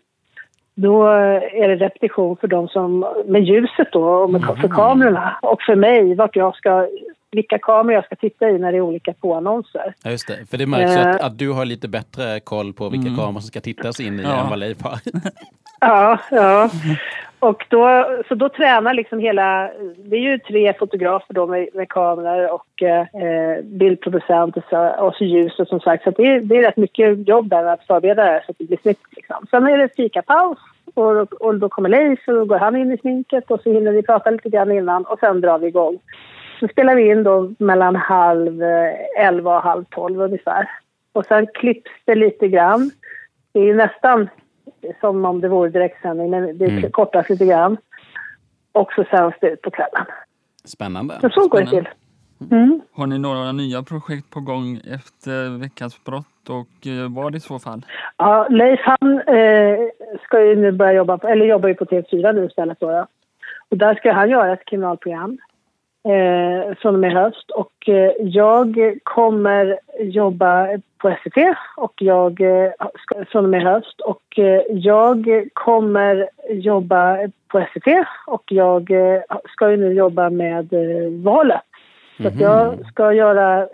då 0.78 1.06
är 1.06 1.68
det 1.68 1.76
repetition 1.76 2.36
för 2.36 2.48
de 2.48 2.68
som, 2.68 3.06
med 3.26 3.42
ljuset 3.44 3.88
då, 3.92 4.02
och 4.04 4.30
med, 4.30 4.42
för 4.60 4.68
kamerorna. 4.68 5.38
Och 5.42 5.62
för 5.62 5.74
mig, 5.76 6.14
vart 6.14 6.36
jag 6.36 6.56
ska, 6.56 6.88
vilka 7.30 7.58
kameror 7.58 7.92
jag 7.94 8.04
ska 8.04 8.16
titta 8.16 8.48
i 8.50 8.58
när 8.58 8.72
det 8.72 8.78
är 8.78 8.82
olika 8.82 9.12
påannonser. 9.12 9.94
Ja, 10.02 10.10
just 10.10 10.28
det. 10.28 10.46
För 10.50 10.58
det 10.58 10.66
märks 10.66 10.90
ju 10.96 11.00
Eh. 11.00 11.10
att, 11.10 11.20
att 11.20 11.38
du 11.38 11.52
har 11.52 11.64
lite 11.64 11.88
bättre 11.88 12.40
koll 12.40 12.72
på 12.72 12.88
vilka 12.88 13.08
kameror 13.08 13.32
som 13.32 13.40
ska 13.42 13.60
tittas 13.60 14.00
in 14.00 14.20
i 14.20 14.22
Ja. 14.22 14.42
än 14.44 14.50
vad 14.50 14.58
Leif 14.58 14.82
har. 14.82 14.98
Ja, 15.80 16.18
ja. 16.30 16.70
Och 17.38 17.66
då, 17.68 18.06
så 18.28 18.34
då 18.34 18.48
tränar 18.48 18.94
liksom 18.94 19.18
hela... 19.18 19.70
Det 19.96 20.16
är 20.16 20.20
ju 20.20 20.38
tre 20.38 20.72
fotografer 20.72 21.34
då 21.34 21.46
med, 21.46 21.68
med 21.74 21.88
kameror 21.88 22.52
och 22.52 22.82
eh, 22.82 23.62
bildproducent 23.62 24.56
och 24.56 24.62
så, 24.70 24.88
och 24.88 25.14
så 25.14 25.24
ljuset 25.24 25.68
som 25.68 25.80
sagt. 25.80 26.04
Så 26.04 26.10
det, 26.10 26.26
är, 26.26 26.40
det 26.40 26.56
är 26.56 26.62
rätt 26.62 26.76
mycket 26.76 27.28
jobb 27.28 27.48
där 27.48 27.64
att 27.64 27.86
förbereda 27.86 28.24
det 28.24 28.42
så 28.46 28.50
att 28.50 28.58
det 28.58 28.64
blir 28.64 28.78
snyggt. 28.82 29.16
Liksom. 29.16 29.46
Sen 29.50 29.66
är 29.66 29.78
det 29.78 29.96
fikapaus 29.96 30.58
och, 30.94 31.32
och 31.32 31.54
då 31.54 31.68
kommer 31.68 31.88
Leif 31.88 32.28
och 32.28 32.34
då 32.34 32.44
går 32.44 32.58
han 32.58 32.76
in 32.76 32.92
i 32.92 32.98
sminket 32.98 33.50
och 33.50 33.60
så 33.60 33.72
hinner 33.72 33.92
vi 33.92 34.02
prata 34.02 34.30
lite 34.30 34.48
grann 34.48 34.72
innan 34.72 35.04
och 35.04 35.18
sen 35.18 35.40
drar 35.40 35.58
vi 35.58 35.66
igång. 35.66 35.98
Så 36.60 36.68
spelar 36.68 36.94
vi 36.94 37.10
in 37.10 37.22
då 37.22 37.52
mellan 37.58 37.96
halv 37.96 38.62
eh, 38.62 39.26
elva 39.26 39.56
och 39.56 39.62
halv 39.62 39.84
tolv 39.84 40.20
ungefär. 40.20 40.70
Och 41.12 41.26
sen 41.26 41.46
klipps 41.46 41.90
det 42.04 42.14
lite 42.14 42.48
grann. 42.48 42.90
Det 43.52 43.60
är 43.60 43.64
ju 43.64 43.74
nästan 43.74 44.28
som 45.00 45.24
om 45.24 45.40
det 45.40 45.48
vore 45.48 45.70
direktsändning, 45.70 46.30
men 46.30 46.58
det 46.58 46.64
Mm. 46.64 46.90
kortas 46.90 47.28
lite 47.28 47.46
grann. 47.46 47.76
Och 48.72 48.92
så 48.92 49.04
sänds 49.04 49.36
det 49.40 49.50
ut 49.50 49.62
på 49.62 49.70
kvällen. 49.70 50.06
Spännande. 50.64 51.18
Så 51.20 51.30
så 51.30 51.48
går 51.48 51.60
det 51.60 51.66
till. 51.66 51.88
Mm. 52.50 52.80
Har 52.92 53.06
ni 53.06 53.18
några 53.18 53.52
nya 53.52 53.82
projekt 53.82 54.30
på 54.30 54.40
gång 54.40 54.80
efter 54.94 55.58
Veckans 55.58 56.04
brott 56.04 56.48
och 56.48 56.86
eh, 56.86 57.10
vad 57.10 57.34
i 57.34 57.40
så 57.40 57.58
fall? 57.58 57.86
Ja, 58.16 58.46
Leif 58.50 58.80
han 58.82 59.12
eh, 59.20 59.78
ska 60.24 60.44
ju 60.44 60.56
nu 60.56 60.72
börja 60.72 60.92
jobba, 60.92 61.18
på, 61.18 61.28
eller 61.28 61.46
jobbar 61.46 61.68
ju 61.68 61.74
på 61.74 61.84
TV4 61.84 62.32
nu 62.32 62.44
istället 62.46 62.80
då. 62.80 62.90
Ja. 62.90 63.06
Och 63.68 63.76
där 63.76 63.94
ska 63.94 64.12
han 64.12 64.30
göra 64.30 64.52
ett 64.52 64.64
kriminalprogram 64.64 65.38
eh, 66.06 66.74
från 66.74 66.94
och 66.94 67.00
med 67.00 67.12
höst. 67.12 67.50
Och 67.50 67.88
eh, 67.88 68.12
jag 68.18 68.98
kommer 69.02 69.78
jobba 70.00 70.68
på 70.98 71.16
SVT 71.22 71.38
och 71.76 71.92
jag 71.96 72.40
eh, 72.40 72.72
ska, 72.98 73.24
från 73.24 73.44
och 73.44 73.50
med 73.50 73.62
höst. 73.62 74.00
Och 74.00 74.38
eh, 74.38 74.62
jag 74.68 75.48
kommer 75.52 76.28
jobba 76.50 77.18
på 77.48 77.66
SVT 77.72 78.06
och 78.26 78.44
jag 78.46 78.90
ska 79.48 79.70
ju 79.70 79.76
nu 79.76 79.92
jobba 79.92 80.30
med 80.30 80.68
valet. 81.22 81.60
Så 82.22 82.28
att 82.28 82.40
jag 82.40 82.86
ska 82.86 83.12
göra 83.12 83.68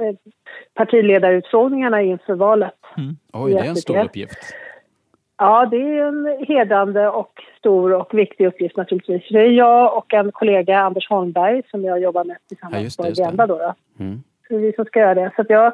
partiledarutfrågningarna 0.74 2.02
inför 2.02 2.34
valet. 2.34 2.74
Oj, 3.32 3.52
det 3.52 3.58
är 3.58 3.64
en 3.64 3.76
stor 3.76 4.04
uppgift. 4.04 4.54
Ja, 5.42 5.66
det 5.66 5.76
är 5.76 6.04
en 6.04 6.44
hedrande 6.48 7.08
och 7.08 7.32
stor 7.58 7.94
och 7.94 8.14
viktig 8.14 8.46
uppgift 8.46 8.76
naturligtvis. 8.76 9.28
Det 9.30 9.38
är 9.38 9.50
jag 9.50 9.96
och 9.96 10.14
en 10.14 10.32
kollega, 10.32 10.78
Anders 10.78 11.08
Holmberg, 11.08 11.62
som 11.70 11.84
jag 11.84 12.00
jobbar 12.00 12.24
med 12.24 12.36
Ja, 12.36 12.48
tillsammans 12.48 12.82
just 12.82 12.96
det, 12.96 13.02
på. 13.02 13.08
Agenda. 13.08 13.46
Då, 13.46 13.58
då. 13.58 13.74
Mm. 13.98 14.22
Så 14.48 14.56
vi 14.56 14.72
som 14.72 14.84
ska 14.84 15.00
göra 15.00 15.14
det. 15.14 15.30
Så 15.36 15.44
jag, 15.48 15.72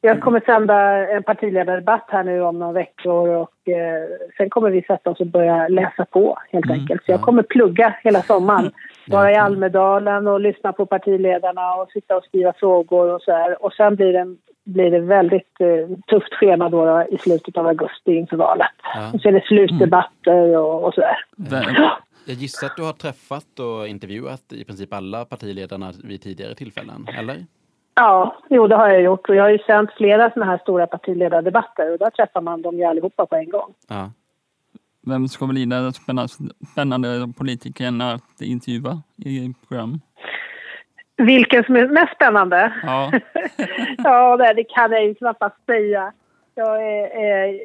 jag 0.00 0.20
kommer 0.20 0.40
sända 0.40 1.08
en 1.08 1.22
partiledardebatt 1.22 2.04
här 2.08 2.24
nu 2.24 2.42
om 2.42 2.58
några 2.58 2.72
veckor 2.72 3.28
och 3.28 3.68
eh, 3.68 4.08
sen 4.36 4.50
kommer 4.50 4.70
vi 4.70 4.82
sätta 4.82 5.10
oss 5.10 5.20
och 5.20 5.26
börja 5.26 5.68
läsa 5.68 6.04
på 6.04 6.38
helt 6.52 6.70
enkelt. 6.70 7.04
Så 7.04 7.12
jag 7.12 7.20
kommer 7.20 7.42
plugga 7.42 7.94
hela 8.02 8.22
sommaren 8.22 8.72
vara 9.08 9.30
i 9.30 9.34
Ja. 9.34 9.42
Almedalen 9.42 10.26
och 10.26 10.40
lyssna 10.40 10.72
på 10.72 10.86
partiledarna 10.86 11.74
och 11.74 11.90
sitta 11.90 12.16
och 12.16 12.24
skriva 12.24 12.52
frågor 12.52 13.14
och 13.14 13.22
så 13.22 13.32
här. 13.32 13.64
Och 13.64 13.72
sen 13.72 13.96
blir 13.96 14.12
det, 14.12 14.36
blir 14.64 14.90
det 14.90 15.00
väldigt 15.00 15.60
eh, 15.60 15.96
tufft 16.06 16.34
schema 16.34 16.68
då, 16.68 16.84
då 16.84 17.06
i 17.10 17.18
slutet 17.18 17.56
av 17.56 17.66
augusti 17.66 18.14
inför 18.14 18.36
valet. 18.36 18.70
Ja. 18.94 19.10
Och 19.14 19.20
så 19.20 19.28
är 19.28 19.32
det 19.32 19.44
slutdebatter 19.46 20.56
och, 20.56 20.84
och 20.84 20.94
så 20.94 21.00
där. 21.00 21.16
Vem, 21.36 21.74
Jag 22.26 22.36
gissar 22.36 22.66
att 22.66 22.76
du 22.76 22.82
har 22.82 22.92
träffat 22.92 23.60
och 23.60 23.88
intervjuat 23.88 24.52
i 24.52 24.64
princip 24.64 24.92
alla 24.92 25.24
partiledarna 25.24 25.92
vid 26.04 26.22
tidigare 26.22 26.54
tillfällen, 26.54 27.06
eller? 27.18 27.46
Ja, 27.94 28.36
jo 28.50 28.66
det 28.66 28.76
har 28.76 28.88
jag 28.88 29.02
gjort. 29.02 29.28
Och 29.28 29.34
jag 29.34 29.42
har 29.42 29.50
ju 29.50 29.58
sänt 29.58 29.90
flera 29.96 30.30
såna 30.30 30.46
här 30.46 30.58
stora 30.58 30.86
partiledardebatter 30.86 31.92
och 31.92 31.98
där 31.98 32.10
träffar 32.10 32.40
man 32.40 32.62
dem 32.62 32.78
ju 32.78 32.84
allihopa 32.84 33.26
på 33.26 33.36
en 33.36 33.50
gång. 33.50 33.74
Ja. 33.88 34.10
vem 35.06 35.28
ska 35.28 35.46
bli 35.46 35.64
den 35.64 35.92
spännande, 35.92 36.32
spännande 36.72 37.32
politikern 37.38 38.00
att 38.00 38.40
intervjua 38.40 39.02
i 39.16 39.54
program? 39.68 40.00
Vilken 41.16 41.64
som 41.64 41.76
är 41.76 41.88
mest 41.88 42.14
spännande? 42.14 42.72
Ja, 42.82 43.12
ja, 43.98 44.36
det, 44.36 44.64
kan 44.64 44.92
jag 44.92 45.04
ju 45.04 45.14
knappast 45.14 45.56
säga. 45.66 46.12
Jag 46.54 46.82
är, 46.82 47.06
är, 47.24 47.60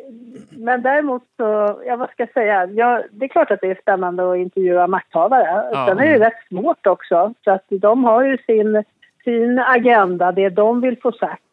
men 0.50 0.82
däremot 0.82 1.24
så, 1.38 1.80
ja 1.86 1.96
vad 1.96 2.10
ska 2.10 2.24
jag 2.24 2.34
säga, 2.34 2.66
jag, 2.66 3.04
det 3.12 3.26
är 3.26 3.30
klart 3.30 3.52
att 3.52 3.62
det 3.62 3.72
är 3.72 3.80
spännande 3.82 4.32
att 4.32 4.38
intervjua 4.38 4.88
makthavare. 4.88 5.70
Ja. 5.72 5.86
Sen 5.88 6.00
är 6.00 6.20
det 6.20 6.26
rätt 6.26 6.48
svårt 6.50 6.88
också, 6.88 7.34
för 7.44 7.52
att 7.52 7.66
de 7.70 8.04
har 8.04 8.24
ju 8.24 8.38
sin, 8.38 8.84
sin 9.24 9.60
agenda, 9.60 10.32
det 10.32 10.50
de 10.50 10.82
vill 10.82 11.02
få 11.02 11.12
sagt. 11.12 11.44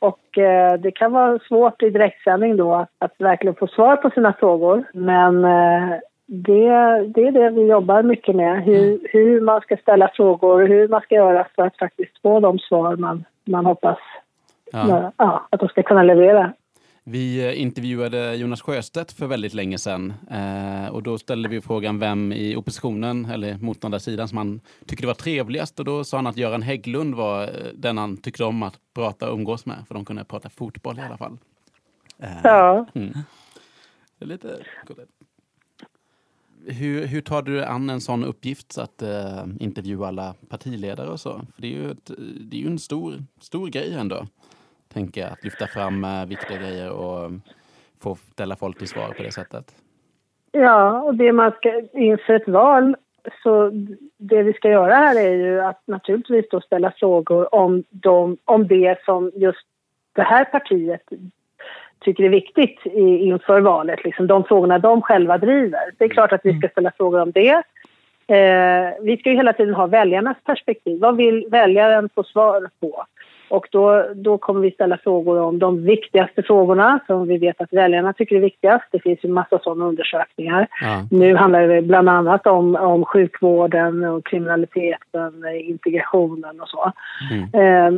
Och 0.00 0.38
eh, 0.38 0.74
det 0.74 0.90
kan 0.90 1.12
vara 1.12 1.38
svårt 1.38 1.82
i 1.82 1.90
direktsändning 1.90 2.56
då 2.56 2.74
att, 2.74 2.90
att 2.98 3.14
verkligen 3.18 3.54
få 3.54 3.66
svar 3.66 3.96
på 3.96 4.10
sina 4.10 4.32
frågor. 4.32 4.84
Men 4.92 5.44
eh, 5.44 5.98
det, 6.26 6.68
det 7.14 7.26
är 7.26 7.32
det 7.32 7.50
vi 7.50 7.66
jobbar 7.66 8.02
mycket 8.02 8.36
med, 8.36 8.64
hur, 8.64 9.08
hur 9.12 9.40
man 9.40 9.60
ska 9.60 9.76
ställa 9.76 10.10
frågor 10.14 10.62
och 10.62 10.68
hur 10.68 10.88
man 10.88 11.00
ska 11.00 11.14
göra 11.14 11.46
för 11.56 11.62
att 11.62 11.76
faktiskt 11.76 12.22
få 12.22 12.40
de 12.40 12.58
svar 12.58 12.96
man, 12.96 13.24
man 13.44 13.66
hoppas 13.66 13.98
Ja. 14.72 15.12
ja, 15.16 15.48
att 15.50 15.60
de 15.60 15.68
ska 15.68 15.82
kunna 15.82 16.02
leverera. 16.02 16.52
Vi 17.04 17.46
eh, 17.46 17.60
intervjuade 17.60 18.34
Jonas 18.34 18.62
Sjöstedt 18.62 19.12
för 19.12 19.26
väldigt 19.26 19.54
länge 19.54 19.78
sedan 19.78 20.14
eh, 20.30 20.94
och 20.94 21.02
då 21.02 21.18
ställde 21.18 21.48
vi 21.48 21.60
frågan 21.60 21.98
vem 21.98 22.32
i 22.32 22.56
oppositionen 22.56 23.24
eller 23.24 23.58
motståndarsidan 23.58 24.28
som 24.28 24.38
han 24.38 24.60
tyckte 24.86 25.06
var 25.06 25.14
trevligast 25.14 25.78
och 25.78 25.84
då 25.84 26.04
sa 26.04 26.16
han 26.16 26.26
att 26.26 26.36
Göran 26.36 26.62
Hägglund 26.62 27.14
var 27.14 27.42
eh, 27.42 27.48
den 27.74 27.98
han 27.98 28.16
tyckte 28.16 28.44
om 28.44 28.62
att 28.62 28.74
prata 28.94 29.30
och 29.30 29.34
umgås 29.34 29.66
med 29.66 29.76
för 29.88 29.94
de 29.94 30.04
kunde 30.04 30.24
prata 30.24 30.48
fotboll 30.48 30.98
i 30.98 31.02
alla 31.02 31.16
fall. 31.16 31.38
Ja. 32.42 32.86
mm. 32.94 33.12
Det 34.18 34.24
är 34.24 34.28
lite 34.28 34.58
hur, 36.66 37.06
hur 37.06 37.20
tar 37.20 37.42
du 37.42 37.64
an 37.64 37.90
en 37.90 38.00
sån 38.00 38.24
uppgift 38.24 38.72
så 38.72 38.80
att 38.80 39.02
eh, 39.02 39.44
intervjua 39.60 40.08
alla 40.08 40.34
partiledare 40.48 41.08
och 41.08 41.20
så? 41.20 41.30
För 41.54 41.62
det 41.62 41.66
är 41.66 41.72
ju, 41.72 41.90
ett, 41.90 42.10
det 42.50 42.56
är 42.56 42.60
ju 42.60 42.66
en 42.66 42.78
stor, 42.78 43.14
stor 43.40 43.68
grej 43.68 43.94
ändå. 43.94 44.26
Tänker 44.92 45.20
jag, 45.20 45.32
att 45.32 45.44
lyfta 45.44 45.66
fram 45.66 46.04
eh, 46.04 46.26
viktiga 46.26 46.58
grejer 46.58 46.90
och 46.90 47.24
eh, 47.24 47.30
få 48.00 48.14
ställa 48.14 48.56
folk 48.56 48.78
till 48.78 48.88
svar 48.88 49.14
på 49.16 49.22
det 49.22 49.32
sättet. 49.32 49.74
ja, 50.52 51.02
och 51.02 51.14
det 51.14 51.32
man 51.32 51.52
ska 51.52 51.82
inför 51.92 52.32
ett 52.32 52.48
val 52.48 52.96
så 53.42 53.70
det 54.16 54.42
vi 54.42 54.52
ska 54.52 54.70
göra 54.70 54.94
här 54.94 55.20
är 55.20 55.32
ju 55.32 55.60
att 55.60 55.82
naturligtvis 55.86 56.48
då 56.50 56.60
ställa 56.60 56.90
frågor 56.90 57.54
om, 57.54 57.84
de, 57.90 58.36
om 58.44 58.66
det 58.66 59.04
som 59.04 59.32
just 59.34 59.66
det 60.12 60.22
här 60.22 60.44
partiet 60.44 61.02
tycker 62.00 62.24
är 62.24 62.28
viktigt 62.28 62.86
i, 62.86 63.00
inför 63.00 63.60
valet. 63.60 64.04
Liksom 64.04 64.26
de 64.26 64.44
frågorna 64.44 64.78
de 64.78 65.02
själva 65.02 65.38
driver. 65.38 65.80
Det 65.98 66.04
är 66.04 66.08
klart 66.08 66.32
att 66.32 66.40
vi 66.44 66.58
ska 66.58 66.68
ställa 66.68 66.92
frågor 66.96 67.20
om 67.20 67.32
det. 67.32 67.62
Eh, 68.28 68.94
vi 69.02 69.16
ska 69.16 69.30
ju 69.30 69.36
hela 69.36 69.52
tiden 69.52 69.74
ha 69.74 69.86
väljarnas 69.86 70.36
perspektiv. 70.44 71.00
Vad 71.00 71.16
vill 71.16 71.46
väljaren 71.50 72.08
få 72.14 72.22
svar 72.24 72.68
på? 72.80 73.04
Och 73.48 73.68
då, 73.70 74.04
då 74.14 74.38
kommer 74.38 74.60
vi 74.60 74.70
ställa 74.70 74.98
frågor 74.98 75.40
om 75.40 75.58
de 75.58 75.84
viktigaste 75.84 76.42
frågorna 76.42 77.00
som 77.06 77.28
vi 77.28 77.38
vet 77.38 77.60
att 77.60 77.72
väljarna 77.72 78.12
tycker 78.12 78.36
är 78.36 78.40
viktigast. 78.40 78.84
Det 78.90 79.02
finns 79.02 79.24
ju 79.24 79.28
massa 79.28 79.58
sådana 79.58 79.84
undersökningar. 79.84 80.66
Ja. 80.80 81.02
Nu 81.10 81.34
handlar 81.34 81.68
det 81.68 81.82
bland 81.82 82.08
annat 82.08 82.46
om, 82.46 82.76
om 82.76 83.04
sjukvården 83.04 84.04
och 84.04 84.26
kriminaliteten, 84.26 85.44
integrationen 85.64 86.60
och 86.60 86.68
så. 86.68 86.92
Eh, 87.58 87.92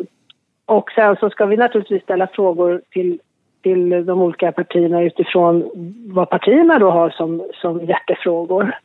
och 0.66 0.90
sen 0.90 1.16
så 1.16 1.30
ska 1.30 1.46
vi 1.46 1.56
naturligtvis 1.56 2.02
ställa 2.02 2.26
frågor 2.26 2.82
till, 2.90 3.18
till 3.68 4.06
de 4.06 4.22
olika 4.22 4.52
partierna 4.52 5.02
utifrån 5.02 5.70
vad 6.14 6.30
partierna 6.30 6.78
då 6.78 6.90
har 6.90 7.10
som, 7.10 7.42
som 7.54 7.84
hjärtefrågor. 7.84 8.76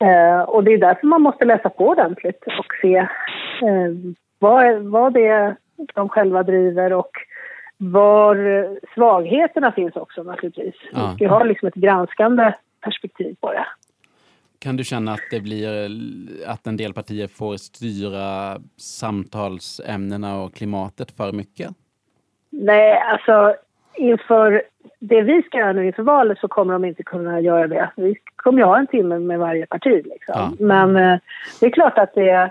Eh, 0.00 0.40
och 0.40 0.64
det 0.64 0.72
är 0.72 0.78
därför 0.78 1.06
man 1.06 1.22
måste 1.22 1.44
läsa 1.44 1.68
på 1.68 1.88
ordentligt 1.88 2.42
och 2.46 2.66
se 2.82 2.96
eh, 2.96 3.92
vad, 4.38 4.82
vad 4.82 5.12
det 5.12 5.26
är 5.26 5.56
de 5.94 6.08
själva 6.08 6.42
driver 6.42 6.92
och 6.92 7.10
var 7.76 8.36
svagheterna 8.94 9.72
finns 9.72 9.96
också 9.96 10.22
naturligtvis. 10.22 10.74
Ja. 10.92 11.16
Vi 11.18 11.24
har 11.26 11.44
liksom 11.44 11.68
ett 11.68 11.74
granskande 11.74 12.52
perspektiv 12.80 13.36
på 13.40 13.52
det. 13.52 13.66
Kan 14.58 14.76
du 14.76 14.84
känna 14.84 15.12
att 15.12 15.28
det 15.30 15.40
blir 15.40 15.88
att 16.46 16.66
en 16.66 16.76
del 16.76 16.92
partier 16.92 17.26
får 17.26 17.56
styra 17.56 18.56
samtalsämnena 18.76 20.42
och 20.42 20.54
klimatet 20.54 21.10
för 21.16 21.32
mycket? 21.32 21.70
Nej, 22.50 22.98
alltså 23.12 23.54
inför 23.98 24.62
det 25.00 25.22
vi 25.22 25.42
ska 25.42 25.58
göra 25.58 25.72
nu 25.72 25.86
inför 25.86 26.02
valet 26.02 26.38
så 26.38 26.48
kommer 26.48 26.72
de 26.72 26.84
inte 26.84 27.02
kunna 27.02 27.40
göra 27.40 27.66
det. 27.66 27.90
Vi 27.96 28.16
kommer 28.36 28.58
ju 28.58 28.64
ha 28.64 28.78
en 28.78 28.86
timme 28.86 29.18
med 29.18 29.38
varje 29.38 29.66
parti. 29.66 30.02
Liksom. 30.04 30.34
Ja. 30.34 30.50
Men 30.58 30.96
eh, 30.96 31.18
det 31.60 31.66
är 31.66 31.70
klart 31.70 31.98
att 31.98 32.14
det, 32.14 32.50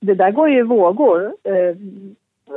det 0.00 0.14
där 0.14 0.30
går 0.30 0.48
ju 0.48 0.58
i 0.58 0.62
vågor. 0.62 1.24
Eh, 1.44 1.76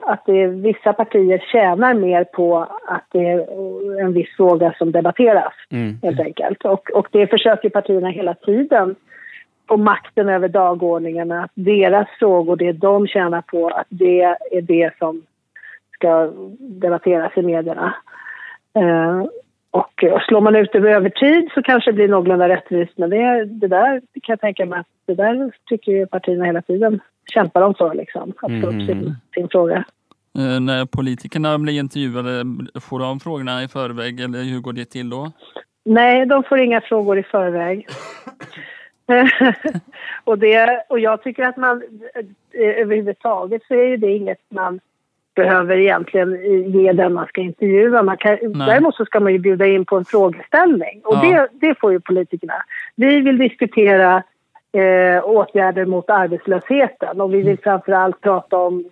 att 0.02 0.26
det 0.26 0.48
vissa 0.48 0.94
partier 0.94 1.44
tjänar 1.52 1.94
mer 1.94 2.24
på 2.24 2.68
att 2.88 3.06
det 3.12 3.30
är 3.30 4.00
en 4.00 4.14
viss 4.14 4.36
fråga 4.38 4.74
som 4.78 4.92
debatteras, 4.92 5.54
Mm. 5.72 5.98
helt 6.04 6.20
enkelt. 6.20 6.66
Och, 6.66 6.90
och 6.92 7.08
det 7.12 7.28
försöker 7.28 7.70
partierna 7.70 8.10
hela 8.10 8.34
tiden 8.34 8.96
få 9.68 9.78
makten 9.78 10.30
över 10.30 10.48
dagordningen. 10.48 11.32
Att 11.32 11.52
deras 11.54 12.08
frågor, 12.20 12.56
det 12.56 12.72
de 12.72 13.08
tjänar 13.08 13.42
på, 13.42 13.68
att 13.68 13.88
det 13.90 14.22
är 14.52 14.62
det 14.62 14.92
som 15.00 15.22
ska 16.04 16.32
debatteras 16.60 17.38
i 17.38 17.42
medierna. 17.42 17.96
Eh, 18.76 19.26
och, 19.72 20.04
och 20.04 20.22
slår 20.22 20.42
man 20.42 20.56
ut 20.56 20.72
det 20.72 20.78
över 20.78 21.10
tid 21.10 21.50
så 21.54 21.62
kanske 21.62 21.92
det 21.92 21.96
blir 21.96 22.08
någorlunda 22.08 22.50
rättvist. 22.50 22.98
Men 22.98 23.10
det, 23.10 23.46
det 23.46 23.68
där 23.68 24.00
kan 24.00 24.34
jag 24.34 24.40
tänka 24.40 24.66
mig 24.66 24.80
att 24.80 24.88
det 25.06 25.16
där 25.16 25.52
tycker 25.70 25.92
ju 25.92 26.06
partierna 26.06 26.46
hela 26.46 26.62
tiden 26.62 27.00
kämpar 27.34 27.62
de 27.62 27.74
för, 27.74 27.94
liksom, 27.94 28.34
att 28.42 28.62
få 28.62 28.68
upp 28.68 28.88
sin, 28.88 29.16
sin 29.34 29.50
fråga. 29.50 29.86
Eh, 30.38 30.60
när 30.60 30.86
politikerna 30.86 31.60
blir 31.60 31.80
intervjuade, 31.80 32.46
får 32.82 33.00
de 33.00 33.20
frågorna 33.20 33.64
i 33.64 33.68
förväg 33.68 34.20
eller 34.20 34.44
hur 34.44 34.60
går 34.60 34.74
det 34.74 34.86
till 34.86 35.10
då? 35.10 35.32
Nej, 35.86 36.26
de 36.26 36.44
får 36.44 36.60
inga 36.60 36.82
frågor 36.82 37.20
i 37.20 37.24
förväg. 37.24 37.88
och, 40.24 40.40
det, 40.40 40.84
och 40.90 41.00
jag 41.00 41.24
tycker 41.24 41.44
att 41.44 41.58
man 41.58 41.84
eh, 42.52 42.82
överhuvudtaget 42.82 43.62
så 43.68 43.74
är 43.74 43.98
det 43.98 44.12
inget 44.12 44.42
man 44.50 44.80
behöver 45.36 45.78
egentligen 45.78 46.38
ge 46.72 46.92
den 46.92 47.14
man 47.14 47.28
ska 47.28 47.42
intervjua. 47.42 48.04
Man 48.04 48.18
kan, 48.18 48.38
Nej. 48.42 48.68
däremot 48.68 48.96
så 48.96 49.06
ska 49.06 49.20
man 49.20 49.34
ju 49.34 49.40
bjuda 49.40 49.66
in 49.66 49.86
på 49.86 49.98
en 49.98 50.06
frågeställning 50.06 51.02
och 51.04 51.16
Ja. 51.16 51.22
det, 51.22 51.68
det 51.68 51.80
får 51.80 51.92
ju 51.92 52.00
politikerna. 52.00 52.54
Vi 52.96 53.20
vill 53.22 53.38
diskutera 53.38 54.24
eh, 54.74 55.24
åtgärder 55.26 55.86
mot 55.86 56.10
arbetslösheten 56.10 57.22
och 57.22 57.34
vi 57.34 57.42
vill 57.42 57.60
framförallt 57.60 58.22
prata 58.22 58.58
om 58.58 58.86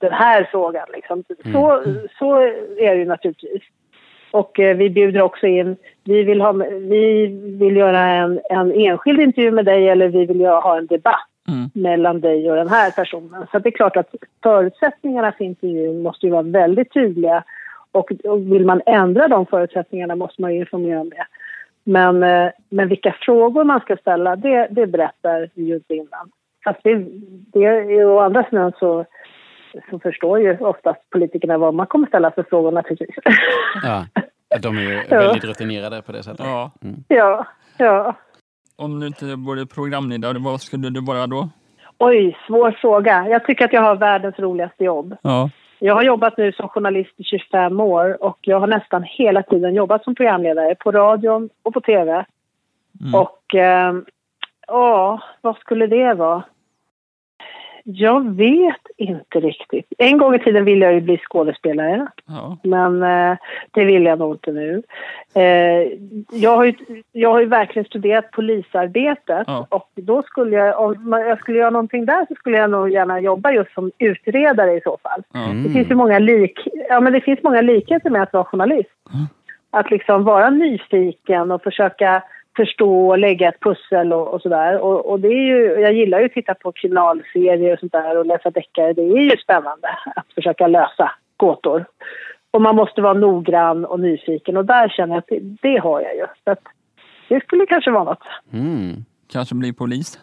den 0.00 0.12
här 0.12 0.48
frågan. 0.50 0.86
Liksom. 0.92 1.24
Så, 1.52 1.82
så 2.18 2.36
är 2.78 2.94
det 2.94 2.96
ju 2.96 3.04
naturligtvis. 3.04 3.62
Och 4.30 4.60
eh, 4.60 4.76
vi 4.76 4.90
bjuder 4.90 5.22
också 5.22 5.46
in, 5.46 5.76
vi 6.04 6.22
vill, 6.22 6.40
ha, 6.40 6.52
vi 6.88 7.26
vill 7.60 7.76
göra 7.76 8.00
en, 8.00 8.40
en 8.50 8.72
enskild 8.72 9.20
intervju 9.20 9.50
med 9.50 9.64
dig 9.64 9.88
eller 9.88 10.08
vi 10.08 10.26
vill 10.26 10.46
ha 10.46 10.78
en 10.78 10.86
debatt 10.86 11.28
Mm. 11.48 11.70
mellan 11.74 12.20
dig 12.20 12.50
och 12.50 12.56
den 12.56 12.68
här 12.68 12.90
personen. 12.90 13.46
Så 13.52 13.58
det 13.58 13.68
är 13.68 13.70
klart 13.70 13.96
att 13.96 14.14
förutsättningarna 14.42 15.32
för 15.32 15.44
intervjun 15.44 16.02
måste 16.02 16.26
ju 16.26 16.32
vara 16.32 16.42
väldigt 16.42 16.92
tydliga 16.94 17.44
och, 17.92 18.12
och 18.24 18.38
vill 18.52 18.66
man 18.66 18.82
ändra 18.86 19.28
de 19.28 19.46
förutsättningarna 19.46 20.16
måste 20.16 20.42
man 20.42 20.54
ju 20.54 20.60
informera 20.60 21.00
om 21.00 21.10
det. 21.10 21.26
Men, 21.84 22.22
eh, 22.22 22.50
men 22.68 22.88
vilka 22.88 23.16
frågor 23.20 23.64
man 23.64 23.80
ska 23.80 23.96
ställa, 23.96 24.36
det, 24.36 24.68
det 24.70 24.86
berättar 24.86 25.50
vi 25.54 25.62
ju 25.64 25.74
inte 25.74 25.94
innan. 25.94 26.30
Fast 26.64 26.80
det, 26.82 26.94
det, 27.52 27.64
är- 27.64 28.04
å 28.06 28.18
andra 28.20 28.44
sidan 28.44 28.72
så, 28.78 29.04
så 29.90 29.98
förstår 29.98 30.40
ju 30.40 30.58
oftast 30.58 31.10
politikerna 31.10 31.58
vad 31.58 31.74
man 31.74 31.86
kommer 31.86 32.06
ställa 32.06 32.30
för 32.30 32.42
frågor 32.42 32.72
naturligtvis. 32.72 33.16
Ja. 33.84 34.06
De 34.62 34.78
är 34.78 34.82
ju 34.82 34.94
Ja. 35.10 35.18
väldigt 35.18 35.44
rutinerade 35.44 36.02
på 36.02 36.12
det 36.12 36.22
sättet. 36.22 36.46
Ja. 36.46 36.70
ja, 37.08 37.46
ja. 37.78 38.14
Om 38.76 39.00
du 39.00 39.06
inte 39.06 39.24
vore 39.24 39.66
programledare, 39.66 40.38
vad 40.38 40.60
skulle 40.60 40.90
du 40.90 41.00
vara 41.00 41.26
då? 41.26 41.48
Oj, 41.98 42.38
svår 42.46 42.70
fråga. 42.70 43.28
Jag 43.28 43.44
tycker 43.44 43.64
att 43.64 43.72
jag 43.72 43.82
har 43.82 43.96
världens 43.96 44.38
roligaste 44.38 44.84
jobb. 44.84 45.16
Ja. 45.22 45.50
Jag 45.78 45.94
har 45.94 46.02
jobbat 46.02 46.36
nu 46.36 46.52
som 46.52 46.68
journalist 46.68 47.14
i 47.16 47.24
25 47.24 47.80
år 47.80 48.24
och 48.24 48.38
jag 48.40 48.60
har 48.60 48.66
nästan 48.66 49.02
hela 49.02 49.42
tiden 49.42 49.74
jobbat 49.74 50.04
som 50.04 50.14
programledare 50.14 50.74
på 50.74 50.92
radion 50.92 51.48
och 51.62 51.74
på 51.74 51.80
tv. 51.80 52.24
Mm. 53.00 53.14
Och 53.14 53.54
eh, 53.54 53.94
ja, 54.66 55.20
vad 55.40 55.56
skulle 55.56 55.86
det 55.86 56.14
vara? 56.14 56.42
Jag 57.88 58.34
vet 58.36 58.80
inte 58.96 59.40
riktigt. 59.40 59.86
En 59.98 60.18
gång 60.18 60.34
i 60.34 60.38
tiden 60.38 60.64
ville 60.64 60.84
jag 60.84 60.94
ju 60.94 61.00
bli 61.00 61.18
skådespelare. 61.18 62.06
Ja. 62.26 62.56
Men 62.62 63.02
eh, 63.02 63.36
det 63.70 63.84
vill 63.84 64.04
jag 64.04 64.18
nog 64.18 64.34
inte 64.34 64.52
nu. 64.52 64.82
Eh, 65.34 65.88
jag, 66.40 66.56
har 66.56 66.64
ju, 66.64 66.74
jag 67.12 67.32
har 67.32 67.40
ju 67.40 67.46
verkligen 67.46 67.86
studerat 67.86 68.30
polisarbetet 68.30 69.44
Ja. 69.46 69.66
och 69.70 69.90
då 69.94 70.22
skulle 70.22 70.56
jag, 70.56 70.80
om 70.80 71.10
man- 71.10 71.20
jag 71.26 71.38
skulle 71.38 71.58
göra 71.58 71.70
någonting 71.70 72.06
där 72.06 72.26
så 72.28 72.34
skulle 72.34 72.56
jag 72.58 72.70
nog 72.70 72.90
gärna 72.90 73.20
jobba 73.20 73.50
just 73.52 73.74
som 73.74 73.90
utredare 73.98 74.72
i 74.72 74.80
så 74.80 74.98
fall. 75.02 75.22
Mm. 75.34 75.62
Det 75.62 75.70
finns 75.70 75.90
ju 75.90 75.94
många, 75.94 76.18
lik, 76.18 76.60
ja, 76.88 77.00
men 77.00 77.12
det 77.12 77.20
finns 77.20 77.42
många 77.42 77.60
likheter 77.60 78.10
med 78.10 78.22
att 78.22 78.32
vara 78.32 78.44
journalist. 78.44 78.90
Att 79.70 79.90
liksom 79.90 80.24
vara 80.24 80.50
nyfiken 80.50 81.50
och 81.50 81.62
försöka 81.62 82.22
förstå 82.56 83.08
och 83.08 83.18
lägga 83.18 83.48
ett 83.48 83.60
pussel 83.60 84.12
och, 84.12 84.28
och 84.28 84.42
sådär. 84.42 84.78
Och, 84.78 85.10
och 85.10 85.20
det 85.20 85.28
är 85.28 85.46
ju, 85.46 85.80
jag 85.80 85.92
gillar 85.92 86.20
ju 86.20 86.26
att 86.26 86.32
titta 86.32 86.54
på 86.54 86.72
kriminalserier 86.72 87.72
och 87.72 87.78
sånt 87.78 87.92
där 87.92 88.18
och 88.18 88.26
läsa 88.26 88.50
deckare. 88.50 88.92
Det 88.92 89.02
är 89.02 89.20
ju 89.20 89.36
spännande 89.36 89.88
att 90.16 90.32
försöka 90.34 90.66
lösa 90.66 91.12
gåtor. 91.36 91.84
Och 92.50 92.62
man 92.62 92.76
måste 92.76 93.02
vara 93.02 93.14
noggrann 93.14 93.84
och 93.84 94.00
nyfiken 94.00 94.56
och 94.56 94.64
där 94.64 94.88
känner 94.88 95.14
jag 95.14 95.18
att 95.18 95.28
det, 95.28 95.40
det 95.40 95.78
har 95.78 96.00
jag 96.00 96.16
ju. 96.16 96.26
Så 96.44 96.50
att 96.50 96.62
det 97.28 97.44
skulle 97.44 97.66
kanske 97.66 97.90
vara 97.90 98.04
något. 98.04 98.22
Mm. 98.52 99.04
Kanske 99.32 99.54
bli 99.54 99.72
polis. 99.72 100.20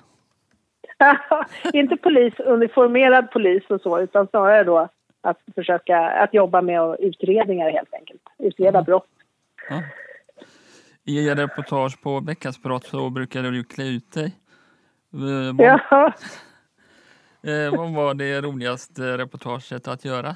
Inte 1.73 1.97
polis, 1.97 2.33
uniformerad 2.39 3.31
polis 3.31 3.63
och 3.69 3.81
så, 3.81 3.99
utan 3.99 4.27
snarare 4.27 4.63
då 4.63 4.89
att 5.21 5.39
försöka 5.55 5.97
att 5.99 6.33
jobba 6.33 6.61
med 6.61 6.95
utredningar 6.99 7.71
helt 7.71 7.93
enkelt. 7.93 8.21
Utreda 8.39 8.81
brott. 8.81 9.07
Ja. 9.69 9.81
I 11.05 11.29
er 11.29 11.35
reportage 11.35 12.01
på 12.03 12.19
Veckans 12.19 12.61
brott 12.61 12.85
så 12.85 13.09
brukade 13.09 13.51
du 13.51 13.63
klä 13.63 13.83
ut 13.83 14.11
dig. 14.13 14.25
Eh, 15.13 15.55
Vad, 15.55 15.65
Ja. 15.65 16.13
eh, 17.51 17.77
vad 17.77 17.93
var 17.93 18.13
det 18.13 18.41
roligaste 18.41 19.17
reportaget 19.17 19.87
att 19.87 20.05
göra? 20.05 20.35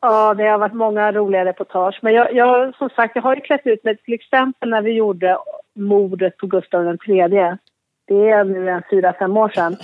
ja, 0.00 0.34
det 0.34 0.48
har 0.48 0.58
varit 0.58 0.74
många 0.74 1.12
roliga 1.12 1.44
reportage. 1.44 1.98
Men 2.02 2.14
jag, 2.14 2.34
jag, 2.34 2.74
som 2.74 2.90
sagt, 2.90 3.16
jag 3.16 3.22
har 3.22 3.34
ju 3.34 3.40
klätt 3.40 3.66
ut 3.66 3.84
mig 3.84 3.96
till 3.96 4.14
exempel 4.14 4.70
när 4.70 4.82
vi 4.82 4.92
gjorde 4.92 5.38
mordet 5.74 6.36
på 6.36 6.46
Gustav 6.46 6.98
III. 7.06 7.28
Det 8.06 8.30
är 8.30 8.44
nu 8.44 8.70
en 8.70 8.82
fyra, 8.90 9.14
fem 9.18 9.36
år 9.36 9.48
sedan. 9.48 9.76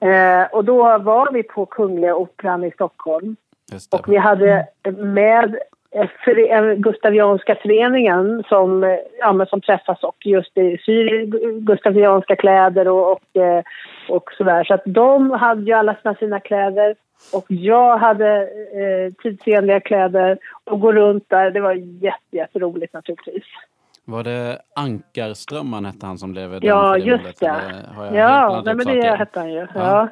Eh, 0.00 0.46
och 0.52 0.64
då 0.64 0.98
var 0.98 1.32
vi 1.32 1.42
på 1.42 1.66
Kungliga 1.66 2.14
Operan 2.14 2.64
i 2.64 2.70
Stockholm. 2.70 3.36
Just 3.72 3.90
det. 3.90 3.96
Och 3.96 4.12
vi 4.12 4.16
hade 4.16 4.66
med 4.96 5.58
eh, 5.94 6.58
eh, 6.58 6.74
Gustavianska 6.74 7.54
föreningen 7.54 8.44
som, 8.48 8.84
eh, 8.84 8.98
ja, 9.20 9.46
som 9.46 9.60
träffas 9.60 10.02
och 10.02 10.26
just 10.26 10.58
i 10.58 10.78
syr 10.86 11.26
gustavianska 11.60 12.36
kläder 12.36 12.88
och, 12.88 13.10
och, 13.10 13.20
och 14.08 14.32
sådär. 14.36 14.64
Så 14.64 14.74
att 14.74 14.82
de 14.84 15.30
hade 15.30 15.62
ju 15.62 15.72
alla 15.72 15.94
sina 15.94 16.14
fina 16.14 16.40
kläder 16.40 16.94
och 17.32 17.46
jag 17.48 17.98
hade 17.98 18.42
eh, 18.42 19.12
tidsenliga 19.22 19.80
kläder 19.80 20.38
och 20.64 20.80
gå 20.80 20.92
runt 20.92 21.24
där. 21.28 21.50
Det 21.50 21.60
var 21.60 21.72
jätte, 21.74 22.36
jätteroligt 22.36 22.94
naturligtvis. 22.94 23.44
Var 24.04 24.24
det 24.24 24.58
Ankarström 24.74 25.84
hette 25.84 26.06
han 26.06 26.18
som 26.18 26.32
blev 26.32 26.64
Ja, 26.64 26.98
just 26.98 27.40
det. 27.40 27.60
Ja, 28.12 28.62
nej, 28.64 28.74
men 28.74 28.86
det 28.86 29.16
hette 29.16 29.38
han 29.38 29.52
ju. 29.52 29.58
Ja. 29.58 29.68
Ja. 29.74 30.08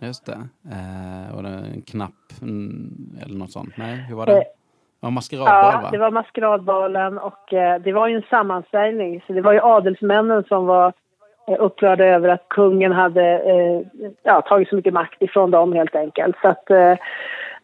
Just 0.00 0.26
det. 0.26 0.48
Eh, 0.72 1.42
det 1.42 1.48
en 1.48 1.82
knapp 1.82 2.12
mm, 2.42 2.92
eller 3.22 3.38
något 3.38 3.50
sånt? 3.52 3.76
Nej, 3.76 3.96
hur 4.08 4.16
var 4.16 4.26
Eh, 4.28 4.34
det? 4.34 4.44
Ja, 5.02 5.10
maskeradbal 5.10 5.72
Ja, 5.74 5.80
va? 5.82 5.90
det 5.90 5.98
var 5.98 6.10
maskeradbalen 6.10 7.18
och 7.18 7.52
eh, 7.52 7.80
det 7.80 7.92
var 7.92 8.08
ju 8.08 8.16
en 8.16 8.22
sammanställning. 8.30 9.22
Så 9.26 9.32
det 9.32 9.40
var 9.40 9.52
ju 9.52 9.60
adelsmännen 9.62 10.44
som 10.44 10.66
var 10.66 10.92
eh, 11.48 11.56
upprörda 11.58 12.04
över 12.04 12.28
att 12.28 12.48
kungen 12.48 12.92
hade 12.92 13.38
eh, 13.38 13.80
ja, 14.22 14.40
tagit 14.42 14.68
så 14.68 14.76
mycket 14.76 14.92
makt 14.94 15.22
ifrån 15.22 15.50
dem 15.50 15.72
helt 15.72 15.94
enkelt. 15.94 16.36
Så 16.42 16.48
att 16.48 16.70
eh, 16.70 16.94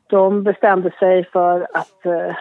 de 0.06 0.42
bestämde 0.42 0.90
sig 0.98 1.24
för 1.24 1.60
att 1.60 2.06
eh, 2.06 2.36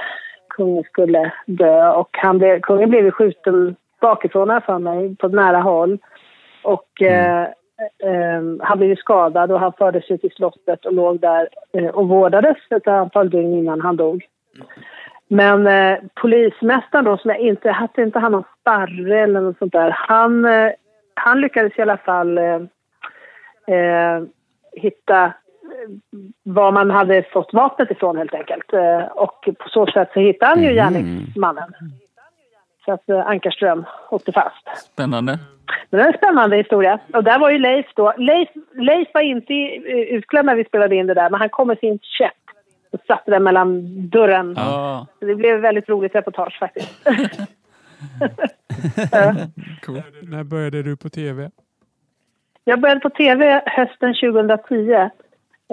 kungen 0.49 0.83
skulle 0.83 1.31
dö 1.45 1.89
och 1.89 2.09
han 2.11 2.37
blev, 2.37 2.59
kungen 2.59 2.89
blev 2.89 3.05
ju 3.05 3.11
skjuten 3.11 3.75
bakifrån 4.01 4.49
här 4.49 4.59
för 4.59 4.79
mig 4.79 5.15
på 5.15 5.27
nära 5.27 5.57
håll. 5.61 5.97
Och 6.63 7.01
eh, 7.01 7.47
eh, 8.03 8.41
han 8.67 8.77
blev 8.79 8.95
skadad 8.95 9.51
och 9.51 9.59
han 9.59 9.73
fördes 9.73 10.11
ut 10.11 10.21
till 10.21 10.31
slottet 10.31 10.85
och 10.85 10.93
låg 10.93 11.19
där 11.19 11.49
eh, 11.73 11.87
och 11.87 12.07
vårdades 12.07 12.57
ett 12.69 12.87
antal 12.87 13.29
dygn 13.29 13.53
innan 13.53 13.81
han 13.81 13.95
dog. 13.97 14.25
Men 15.27 15.67
eh, 15.67 15.97
polismästaren 16.21 17.05
då, 17.05 17.17
som 17.17 17.29
jag 17.29 17.39
inte, 17.39 17.71
hade 17.71 18.01
inte 18.03 18.19
han 18.19 18.31
någon 18.31 18.43
sparre 18.61 19.19
eller 19.19 19.41
något 19.41 19.57
sånt 19.57 19.73
där, 19.73 19.89
han, 19.97 20.45
eh, 20.45 20.71
han 21.13 21.41
lyckades 21.41 21.77
i 21.77 21.81
alla 21.81 21.97
fall 21.97 22.37
eh, 22.37 22.61
eh, 23.67 24.23
hitta 24.73 25.33
var 26.43 26.71
man 26.71 26.91
hade 26.91 27.23
fått 27.23 27.53
vapnet 27.53 27.91
ifrån 27.91 28.17
helt 28.17 28.33
enkelt. 28.33 28.73
Och 29.11 29.49
på 29.59 29.69
så 29.69 29.85
sätt 29.85 30.09
så 30.13 30.19
hittade 30.19 30.51
han 30.51 30.63
ju 30.63 30.67
Mhm. 30.69 30.75
gärningsmannen. 30.75 31.73
Så 32.85 32.91
att 32.93 33.09
eh, 33.09 33.27
Ankarström 33.27 33.85
åkte 34.09 34.31
fast. 34.31 34.85
Spännande. 34.93 35.39
Men 35.89 35.97
det 35.99 36.03
är 36.03 36.07
en 36.07 36.17
spännande 36.17 36.57
historia. 36.57 36.99
Och 37.13 37.23
där 37.23 37.39
var 37.39 37.49
ju 37.49 37.57
Leif 37.57 37.85
då. 37.95 38.13
Leif, 38.17 38.49
Leif 38.73 39.07
var 39.13 39.21
inte 39.21 39.53
eh, 39.53 40.15
utklädd 40.15 40.45
när 40.45 40.55
vi 40.55 40.65
spelade 40.65 40.95
in 40.95 41.07
det 41.07 41.13
där, 41.13 41.29
men 41.29 41.39
han 41.39 41.49
kom 41.49 41.67
med 41.67 41.79
sin 41.79 41.99
käpp 42.01 42.33
och 42.91 42.99
satte 43.07 43.31
den 43.31 43.43
mellan 43.43 43.81
dörren. 44.09 44.53
Ja, 44.57 45.07
Så 45.19 45.25
det 45.25 45.35
blev 45.35 45.55
ett 45.55 45.63
väldigt 45.63 45.89
roligt 45.89 46.15
reportage 46.15 46.59
faktiskt. 46.59 47.03
cool. 49.85 50.01
När 50.21 50.43
började 50.43 50.83
du 50.83 50.97
på 50.97 51.09
tv? 51.09 51.51
Jag 52.63 52.79
började 52.81 53.01
på 53.01 53.09
tv 53.09 53.61
hösten 53.65 54.13
2010. 54.13 55.09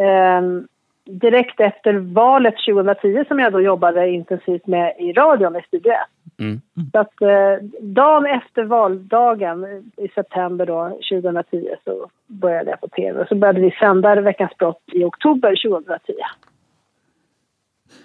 Ehm, 0.01 0.69
direkt 1.05 1.61
efter 1.61 1.95
valet 1.95 2.55
2010 2.69 3.25
som 3.29 3.39
jag 3.39 3.53
då 3.53 3.61
jobbade 3.61 4.11
intensivt 4.11 4.67
med 4.67 4.95
i 4.99 5.13
radion 5.13 5.57
i 5.57 5.63
Studio 5.63 5.93
1. 5.93 5.99
Mm. 6.39 6.61
Så 6.93 6.99
att 6.99 7.23
eh, 7.23 7.67
dagen 7.81 8.27
efter 8.27 8.65
valdagen 8.65 9.91
i 9.97 10.09
september 10.09 10.67
då, 10.67 10.89
2010 10.89 11.69
så 11.85 12.11
började 12.27 12.71
jag 12.71 12.81
på 12.81 12.89
tv. 12.89 13.21
Och 13.21 13.29
så 13.29 13.35
började 13.35 13.61
vi 13.61 13.71
sända 13.71 14.21
Veckans 14.21 14.57
brott 14.59 14.83
i 14.93 15.05
oktober 15.05 15.71
2010. 15.71 16.13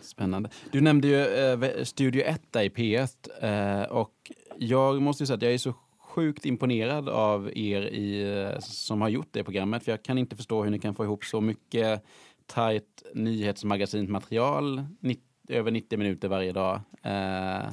Spännande. 0.01 0.49
Du 0.71 0.81
nämnde 0.81 1.07
ju 1.07 1.21
eh, 1.21 1.83
Studio 1.83 2.23
1 2.25 2.41
där 2.51 2.61
i 2.61 2.69
P1 2.69 3.07
eh, 3.41 3.91
och 3.91 4.13
jag 4.57 5.01
måste 5.01 5.25
säga 5.25 5.35
att 5.35 5.41
jag 5.41 5.53
är 5.53 5.57
så 5.57 5.73
sjukt 5.99 6.45
imponerad 6.45 7.09
av 7.09 7.51
er 7.55 7.81
i, 7.81 8.39
eh, 8.41 8.59
som 8.59 9.01
har 9.01 9.09
gjort 9.09 9.27
det 9.31 9.43
programmet. 9.43 9.83
För 9.83 9.91
jag 9.91 10.03
kan 10.03 10.17
inte 10.17 10.35
förstå 10.35 10.63
hur 10.63 10.71
ni 10.71 10.79
kan 10.79 10.95
få 10.95 11.03
ihop 11.03 11.25
så 11.25 11.41
mycket 11.41 12.03
tajt 12.47 13.03
nyhetsmagasinsmaterial, 13.13 14.81
över 15.49 15.71
90 15.71 15.97
minuter 15.99 16.27
varje 16.27 16.51
dag. 16.51 16.79
Eh, 17.03 17.69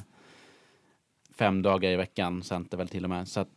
fem 1.39 1.61
dagar 1.61 1.89
i 1.91 1.95
veckan, 1.95 2.43
center 2.43 2.77
väl 2.77 2.87
till 2.87 3.03
och 3.03 3.09
med. 3.09 3.27
Så 3.27 3.39
att, 3.39 3.49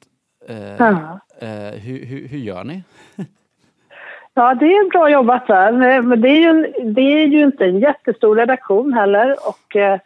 eh, 0.49 0.77
Ja. 0.79 1.21
eh, 1.41 1.81
hur, 1.81 2.05
hur, 2.07 2.29
hur 2.29 2.39
gör 2.39 2.65
ni? 2.65 2.83
Ja, 4.35 4.55
det 4.55 4.67
är 4.67 4.91
bra 4.91 5.11
jobbat 5.11 5.47
där. 5.47 5.73
Men 5.73 6.09
men 6.09 6.21
det 6.21 6.29
är 6.29 6.41
ju, 6.41 6.73
det 6.93 7.01
är 7.01 7.27
ju 7.27 7.43
inte 7.45 7.65
en 7.65 7.79
jättestor 7.79 8.37
redaktion 8.37 8.93
heller. 8.93 9.37
Och, 9.49 9.77
eh, 9.77 10.01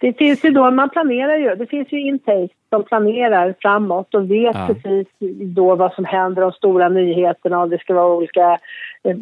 det 0.00 0.12
finns 0.12 0.44
ju 0.44 0.50
då, 0.50 0.70
man 0.70 0.90
planerar 0.90 1.36
ju, 1.36 1.54
det 1.54 1.66
finns 1.66 1.92
ju 1.92 2.00
intake 2.00 2.54
som 2.70 2.84
planerar 2.84 3.54
framåt 3.62 4.14
och 4.14 4.30
vet 4.30 4.56
Ja. 4.56 4.66
precis 4.66 5.06
då 5.54 5.74
vad 5.74 5.92
som 5.92 6.04
händer, 6.04 6.42
de 6.42 6.52
stora 6.52 6.88
nyheterna 6.88 7.60
och 7.60 7.68
det 7.68 7.78
ska 7.78 7.94
vara 7.94 8.14
olika, 8.14 8.58
eh, 9.02 9.16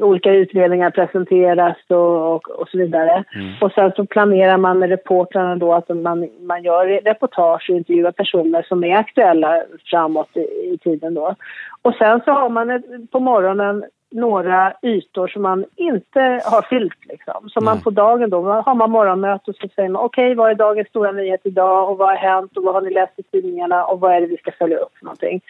olika 0.00 0.32
utredningar 0.32 0.90
presenteras 0.90 1.76
och, 1.88 2.34
och, 2.34 2.50
och 2.50 2.68
så 2.68 2.78
vidare. 2.78 3.24
Mm. 3.34 3.52
Och 3.60 3.72
sen 3.72 3.92
så 3.96 4.06
planerar 4.06 4.56
man 4.56 4.78
med 4.78 4.88
reportrarna 4.88 5.56
då 5.56 5.74
att 5.74 5.88
man, 5.88 6.28
man 6.40 6.62
gör 6.62 6.86
reportage 6.86 7.70
och 7.70 7.76
intervjuar 7.76 8.12
personer 8.12 8.62
som 8.62 8.84
är 8.84 8.96
aktuella 8.96 9.62
framåt 9.90 10.36
i, 10.36 10.40
i 10.74 10.78
tiden 10.82 11.14
då. 11.14 11.34
Och 11.82 11.94
sen 11.94 12.20
så 12.24 12.30
har 12.30 12.48
man 12.48 12.70
ett, 12.70 13.10
på 13.10 13.20
morgonen 13.20 13.84
några 14.10 14.72
ytor 14.82 15.28
som 15.28 15.42
man 15.42 15.64
inte 15.76 16.20
har 16.44 16.62
fyllt. 16.62 17.06
Liksom. 17.08 17.48
Så 17.50 17.60
man 17.60 17.80
på 17.80 17.90
dagen 17.90 18.30
då 18.30 18.42
har 18.42 18.74
man 18.74 18.90
morgonmöte 18.90 19.50
och 19.50 19.56
så 19.56 19.68
säger 19.74 19.88
man 19.88 20.02
okej, 20.04 20.34
vad 20.34 20.50
är 20.50 20.54
dagens 20.54 20.88
stora 20.88 21.12
nyhet 21.12 21.40
idag 21.44 21.90
och 21.90 21.98
vad 21.98 22.08
har 22.08 22.16
hänt 22.16 22.56
och 22.56 22.64
vad 22.64 22.74
har 22.74 22.80
ni 22.82 22.90
läst 22.90 23.18
i 23.18 23.22
tidningarna 23.22 23.84
och 23.84 24.00
vad 24.00 24.12
är 24.12 24.20
det 24.20 24.26
vi 24.26 24.36
ska 24.36 24.52
följa 24.58 24.78
upp 24.78 24.96
för 24.98 25.04
någonting. 25.04 25.40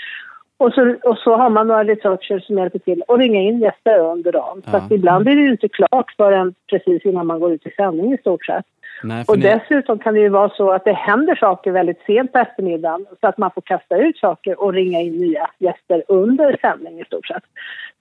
Och 0.57 0.73
så, 0.73 0.95
och 1.03 1.19
så 1.19 1.37
har 1.37 1.51
man 1.51 1.67
några 1.69 1.85
researchers 1.85 2.47
som 2.47 2.59
hjälper 2.59 2.79
till 2.79 3.03
att 3.09 3.19
ringa 3.19 3.41
in 3.41 3.61
gäster 3.61 3.99
under 3.99 4.33
dagen. 4.33 4.63
Så 4.65 4.71
Ja. 4.73 4.77
att 4.79 4.91
ibland 4.93 5.29
är 5.29 5.35
det 5.37 5.43
ju 5.43 5.51
inte 5.51 5.69
klart 5.69 6.15
förrän 6.17 6.55
precis 6.71 7.05
innan 7.05 7.27
man 7.27 7.41
går 7.41 7.53
ut 7.53 7.67
i 7.67 7.71
sändning 7.71 8.13
i 8.13 8.19
stort 8.19 8.47
sett. 8.47 8.65
Nej, 9.03 9.25
Och 9.29 9.39
ni, 9.39 9.45
dessutom 9.45 9.99
kan 9.99 10.15
det 10.15 10.21
ju 10.21 10.29
vara 10.29 10.49
så 10.49 10.71
att 10.71 10.85
det 10.85 10.93
händer 10.93 11.35
saker 11.35 11.73
väldigt 11.73 12.03
sent 12.07 12.33
på 12.33 12.39
eftermiddagen 12.39 13.07
så 13.21 13.27
att 13.27 13.39
man 13.39 13.51
får 13.51 13.63
kasta 13.63 13.97
ut 13.97 14.19
saker 14.19 14.61
och 14.61 14.73
ringa 14.73 15.01
in 15.01 15.13
nya 15.13 15.51
gäster 15.59 16.03
under 16.09 16.59
sändning 16.61 17.01
i 17.01 17.05
stort 17.05 17.27
sett. 17.27 17.43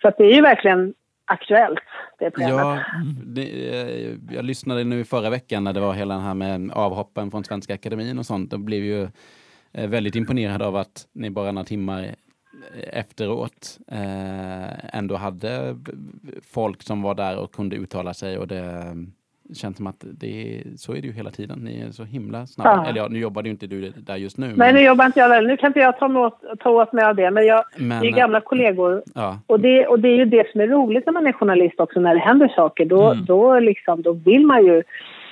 Så 0.02 0.08
att 0.08 0.18
det 0.18 0.24
är 0.24 0.36
ju 0.36 0.42
verkligen 0.42 0.94
aktuellt, 1.26 1.80
det 2.20 2.32
programmet. 2.32 2.60
Ja, 2.60 2.84
det, 3.26 3.70
eh, 3.82 4.18
jag 4.32 4.46
lyssnade 4.46 4.84
nu 4.84 5.04
förra 5.04 5.30
veckan 5.30 5.64
när 5.64 5.74
det 5.74 5.80
var 5.80 5.94
hela 5.94 6.14
den 6.14 6.24
här 6.24 6.34
med 6.34 6.72
avhoppen 6.74 7.32
från 7.32 7.44
Svenska 7.44 7.74
Akademin 7.74 8.20
och 8.20 8.26
sånt 8.26 8.54
och 8.54 8.60
blev 8.60 8.84
ju 8.84 9.08
eh, 9.74 9.90
väldigt 9.90 10.16
imponerad 10.16 10.62
av 10.62 10.76
att 10.76 11.08
ni 11.14 11.30
bara 11.30 11.52
några 11.52 11.66
timmar 11.66 12.16
efteråt 12.92 13.78
eh, 13.92 14.96
ändå 14.96 15.16
hade 15.16 15.78
folk 16.44 16.84
som 16.84 17.02
var 17.02 17.16
där 17.16 17.38
och 17.38 17.52
kunde 17.52 17.76
uttala 17.76 18.14
sig 18.14 18.38
och 18.38 18.48
det 18.48 18.96
känns 19.54 19.78
som 19.78 19.88
att 19.88 20.04
det 20.14 20.58
är, 20.60 20.64
så 20.78 20.92
är 20.94 21.02
det 21.02 21.08
ju 21.08 21.14
hela 21.14 21.32
tiden. 21.32 21.60
Ni 21.60 21.80
är 21.82 21.92
så 21.92 22.04
himla 22.04 22.48
snabba. 22.48 22.70
Ja. 22.84 22.90
Eller 22.90 23.02
ja, 23.02 23.08
nu 23.08 23.20
jobbar 23.20 23.44
ju 23.44 23.50
inte 23.50 23.68
du 23.68 23.90
där 23.90 24.16
just 24.16 24.38
nu. 24.38 24.54
Nej, 24.56 24.74
nu 24.74 24.80
jobbar 24.82 25.06
inte 25.06 25.20
jag 25.20 25.30
där. 25.32 25.42
Nu 25.42 25.58
kan 25.58 25.68
inte 25.68 25.80
jag 25.80 25.98
ta 26.00 26.20
åt, 26.20 26.42
ta 26.60 26.70
åt 26.70 26.94
mig 26.94 27.06
av 27.06 27.16
det. 27.16 27.32
Men 27.32 27.46
jag, 27.46 27.64
Men, 27.78 28.02
vi 28.02 28.08
är 28.08 28.12
gamla 28.12 28.42
kollegor. 28.42 29.04
ja, 29.16 29.40
Och 29.48 29.60
det, 29.60 29.88
och 29.88 30.00
det 30.00 30.08
är 30.08 30.18
ju 30.18 30.26
det 30.26 30.52
som 30.52 30.62
är 30.62 30.68
roligt 30.68 31.06
när 31.06 31.14
man 31.14 31.28
är 31.28 31.34
journalist 31.34 31.80
också, 31.80 32.00
när 32.00 32.14
det 32.16 32.22
händer 32.22 32.48
saker. 32.48 32.86
Då, 32.86 33.12
Mm. 33.12 33.26
då, 33.26 33.60
liksom, 33.60 34.02
då 34.02 34.14
vill 34.14 34.46
man 34.46 34.66
ju 34.66 34.84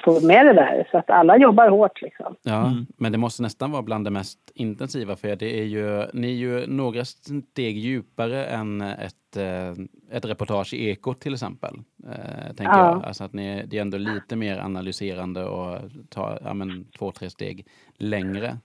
få 0.05 0.21
med 0.25 0.45
det 0.45 0.53
där. 0.53 0.87
Så 0.91 0.97
att 0.97 1.09
alla 1.09 1.37
jobbar 1.37 1.69
hårt 1.69 2.01
liksom. 2.01 2.35
Ja, 2.43 2.65
Mm. 2.67 2.85
men 2.97 3.11
det 3.11 3.17
måste 3.17 3.43
nästan 3.43 3.71
vara 3.71 3.81
bland 3.81 4.05
det 4.05 4.11
mest 4.11 4.39
intensiva 4.55 5.15
för 5.15 5.27
er. 5.27 5.35
Det 5.35 5.59
är 5.59 5.63
ju, 5.63 6.03
ni 6.13 6.27
är 6.31 6.35
ju 6.35 6.67
några 6.67 7.05
steg 7.05 7.77
djupare 7.77 8.45
än 8.45 8.81
ett, 8.81 9.37
eh, 9.37 9.69
ett 10.17 10.25
reportage 10.25 10.73
i 10.73 10.89
Ekot 10.89 11.19
till 11.19 11.33
exempel. 11.33 11.73
Eh, 12.07 12.45
tänker 12.47 12.63
Ja. 12.77 12.91
jag. 12.91 13.05
Alltså 13.05 13.23
att 13.23 13.33
ni, 13.33 13.63
det 13.67 13.77
är 13.77 13.81
ändå 13.81 13.97
lite 13.97 14.35
mer 14.35 14.57
analyserande 14.59 15.43
och 15.45 15.77
tar 16.09 16.39
ja, 16.43 16.53
men, 16.53 16.85
två, 16.97 17.11
tre 17.11 17.29
steg 17.29 17.65
längre 17.97 18.57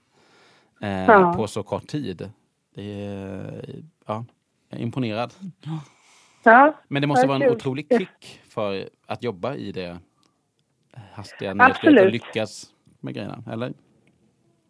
eh, 0.81 1.05
Ja. 1.05 1.33
på 1.37 1.47
så 1.47 1.63
kort 1.63 1.87
tid. 1.87 2.29
Det 2.75 3.05
är, 3.05 3.61
ja, 4.07 4.25
jag 4.69 4.79
är 4.79 4.83
imponerad. 4.83 5.33
Ja, 6.43 6.73
Men 6.87 7.01
det 7.01 7.07
måste 7.07 7.27
vara 7.27 7.43
en 7.45 7.51
otrolig 7.51 7.87
kick 7.97 8.41
för 8.49 8.89
att 9.07 9.23
jobba 9.23 9.55
i 9.55 9.71
det 9.71 9.97
hastiga 11.13 11.53
nyhetsflödet 11.53 12.05
och 12.05 12.11
lyckas 12.11 12.65
med 12.99 13.13
grejerna, 13.13 13.43
eller? 13.51 13.73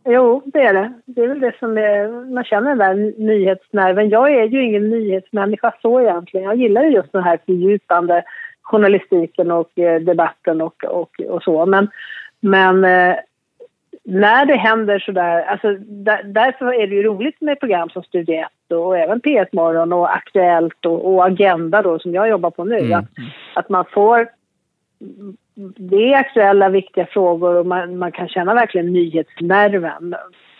jo, 0.05 0.41
det 0.45 0.59
är 0.61 0.73
det. 0.73 0.93
Det 1.05 1.21
är 1.21 1.27
väl 1.27 1.39
det 1.39 1.55
som 1.59 1.77
är, 1.77 2.25
man 2.33 2.43
känner 2.43 2.69
den 2.69 2.77
där 2.77 3.13
nyhetsnerven. 3.17 4.09
Jag 4.09 4.31
är 4.31 4.43
ju 4.45 4.65
ingen 4.65 4.89
nyhetsmänniska 4.89 5.73
så 5.81 6.01
egentligen. 6.01 6.45
Jag 6.45 6.55
gillar 6.55 6.83
ju 6.83 6.89
just 6.91 7.11
den 7.11 7.23
här 7.23 7.39
fördjupande 7.45 8.23
journalistiken 8.63 9.51
och 9.51 9.79
eh, 9.79 10.01
debatten 10.01 10.61
och, 10.61 10.83
och, 10.83 11.21
och 11.29 11.43
så. 11.43 11.65
Men, 11.65 11.87
men 12.39 12.83
eh, 12.83 13.15
när 14.03 14.45
det 14.45 14.55
händer 14.55 14.99
sådär, 14.99 15.43
alltså 15.43 15.75
där, 15.79 16.23
därför 16.23 16.73
är 16.73 16.87
det 16.87 16.95
ju 16.95 17.03
roligt 17.03 17.41
med 17.41 17.59
program 17.59 17.89
som 17.89 18.03
Studie 18.03 18.33
1 18.33 18.47
och, 18.71 18.97
även 18.97 19.21
P1 19.21 19.47
Morgon 19.51 19.93
och 19.93 20.15
Aktuellt 20.15 20.85
och, 20.85 21.13
och 21.13 21.25
Agenda 21.25 21.81
då 21.81 21.99
som 21.99 22.13
jag 22.13 22.29
jobbar 22.29 22.51
på 22.51 22.63
nu. 22.63 22.79
Mm. 22.79 22.99
Att, 22.99 23.09
att 23.53 23.69
man 23.69 23.85
får 23.85 24.27
det 25.75 26.13
är 26.13 26.17
aktuella 26.17 26.69
viktiga 26.69 27.05
frågor 27.05 27.55
och 27.55 27.65
man, 27.65 27.97
man 27.97 28.11
kan 28.11 28.27
känna 28.27 28.53
verkligen 28.53 28.93
nyhetsnerven. 28.93 30.15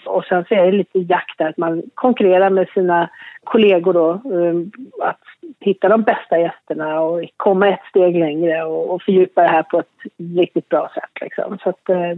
Och 0.06 0.24
sen 0.24 0.46
så 0.48 0.56
är 0.56 0.66
det 0.66 0.72
lite 0.72 1.00
jakt 1.00 1.38
där 1.38 1.50
att 1.50 1.58
man 1.58 1.84
konkurrerar 1.94 2.50
med 2.50 2.68
sina 2.74 3.10
kollegor 3.44 3.94
då. 3.94 4.22
um, 4.24 4.72
Att 5.02 5.22
hitta 5.64 5.88
de 5.88 6.02
bästa 6.02 6.40
gästerna 6.40 7.02
och 7.02 7.30
komma 7.38 7.68
ett 7.68 7.86
steg 7.90 8.16
längre 8.16 8.64
och, 8.64 8.94
och 8.94 9.02
fördjupa 9.02 9.42
det 9.42 9.48
här 9.48 9.64
på 9.64 9.80
ett 9.80 10.14
riktigt 10.18 10.70
bra 10.70 10.92
sätt. 10.94 11.22
Liksom. 11.22 11.58
Så 11.64 11.70
att, 11.70 11.90
eh, 11.90 12.12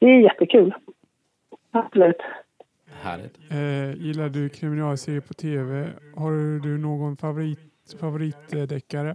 det 0.00 0.06
är 0.06 0.20
jättekul. 0.20 0.74
Absolut. 1.70 2.22
Härligt. 3.02 3.38
Eh, 3.50 4.06
gillar 4.06 4.28
du 4.28 4.48
kriminalserier 4.48 5.20
på 5.20 5.34
tv? 5.34 5.88
Har 6.16 6.60
du 6.62 6.78
någon 6.78 7.16
favorit, 7.16 7.58
favoritdeckare? 8.00 9.14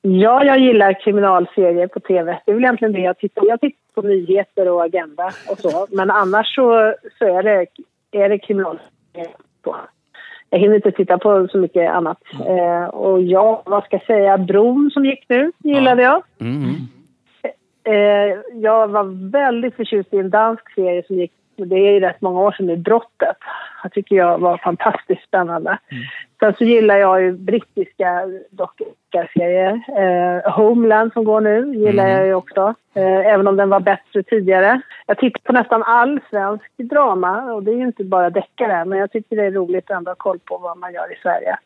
Ja, 0.00 0.44
jag 0.44 0.58
gillar 0.58 1.00
kriminalserier 1.00 1.86
på 1.86 2.00
tv. 2.00 2.40
Det 2.44 2.50
är 2.50 2.54
väl 2.54 2.64
egentligen 2.64 2.92
det 2.92 3.00
jag 3.00 3.18
tittar 3.18 3.46
Jag 3.46 3.60
tittar 3.60 3.94
på 3.94 4.02
nyheter 4.02 4.68
och 4.68 4.84
Agenda 4.84 5.32
och 5.50 5.58
så. 5.58 5.86
Men 5.90 6.10
annars 6.10 6.54
så, 6.54 6.94
så 7.18 7.38
är 7.38 7.42
det, 7.42 7.66
är 8.10 8.28
det 8.28 8.38
kriminalserier. 8.38 9.36
På. 9.62 9.76
Jag 10.52 10.58
hinner 10.58 10.76
inte 10.76 10.92
titta 10.92 11.18
på 11.18 11.48
så 11.50 11.58
mycket 11.58 11.90
annat. 11.90 12.18
Eh, 12.46 12.84
och 12.84 13.22
ja, 13.22 13.62
vad 13.66 13.84
ska 13.84 13.96
jag 13.96 14.06
säga? 14.06 14.38
Bron 14.38 14.90
som 14.92 15.04
gick 15.04 15.24
nu 15.28 15.52
gillade 15.58 16.02
jag. 16.02 16.22
Mm. 16.40 16.74
Eh, 17.84 18.38
jag 18.54 18.88
var 18.88 19.30
väldigt 19.30 19.74
förtjust 19.74 20.14
i 20.14 20.18
en 20.18 20.30
dansk 20.30 20.74
serie 20.74 21.02
som 21.06 21.16
gick, 21.16 21.32
det 21.56 21.76
är 21.76 21.92
ju 21.92 22.00
rätt 22.00 22.20
många 22.20 22.40
år 22.40 22.52
sedan 22.52 22.66
nu, 22.66 22.76
Brottet. 22.76 23.36
Jag 23.82 23.92
tycker 23.92 24.16
jag 24.16 24.38
var 24.38 24.58
fantastiskt 24.58 25.22
spännande. 25.24 25.78
Sen 26.40 26.54
så 26.58 26.64
gillar 26.64 26.96
jag 26.96 27.22
ju 27.22 27.32
brittiska 27.32 28.22
dokuserier. 28.50 29.80
Eh, 29.98 30.52
Homeland 30.52 31.12
som 31.12 31.24
går 31.24 31.40
nu 31.40 31.74
gillar 31.74 32.04
Mm. 32.04 32.16
jag 32.18 32.26
ju 32.26 32.34
också. 32.34 32.74
Eh, 32.94 33.26
även 33.26 33.48
om 33.48 33.56
den 33.56 33.68
var 33.70 33.80
bättre 33.80 34.22
tidigare. 34.22 34.80
Jag 35.06 35.18
tittar 35.18 35.40
på 35.44 35.52
nästan 35.52 35.82
all 35.82 36.20
svensk 36.30 36.70
drama 36.76 37.52
och 37.52 37.62
det 37.62 37.70
är 37.70 37.76
ju 37.76 37.86
inte 37.86 38.04
bara 38.04 38.30
deckare 38.30 38.84
men 38.84 38.98
jag 38.98 39.10
tycker 39.12 39.36
det 39.36 39.44
är 39.44 39.50
roligt 39.50 39.90
att 39.90 39.96
ändå 39.96 40.10
ha 40.10 40.16
koll 40.16 40.38
på 40.38 40.58
vad 40.58 40.78
man 40.78 40.92
gör 40.94 41.12
i 41.12 41.16
Sverige. 41.22 41.56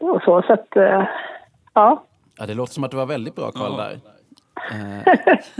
Och 0.00 0.22
så, 0.22 0.42
så 0.42 0.52
att, 0.52 0.76
eh, 0.76 1.04
ja. 1.74 2.02
Ja, 2.38 2.46
det 2.46 2.54
låter 2.54 2.72
som 2.72 2.84
att 2.84 2.90
du 2.90 2.96
var 2.96 3.06
väldigt 3.06 3.34
bra 3.36 3.50
koll 3.50 3.76
där. 3.76 3.98
Eh, 4.70 5.14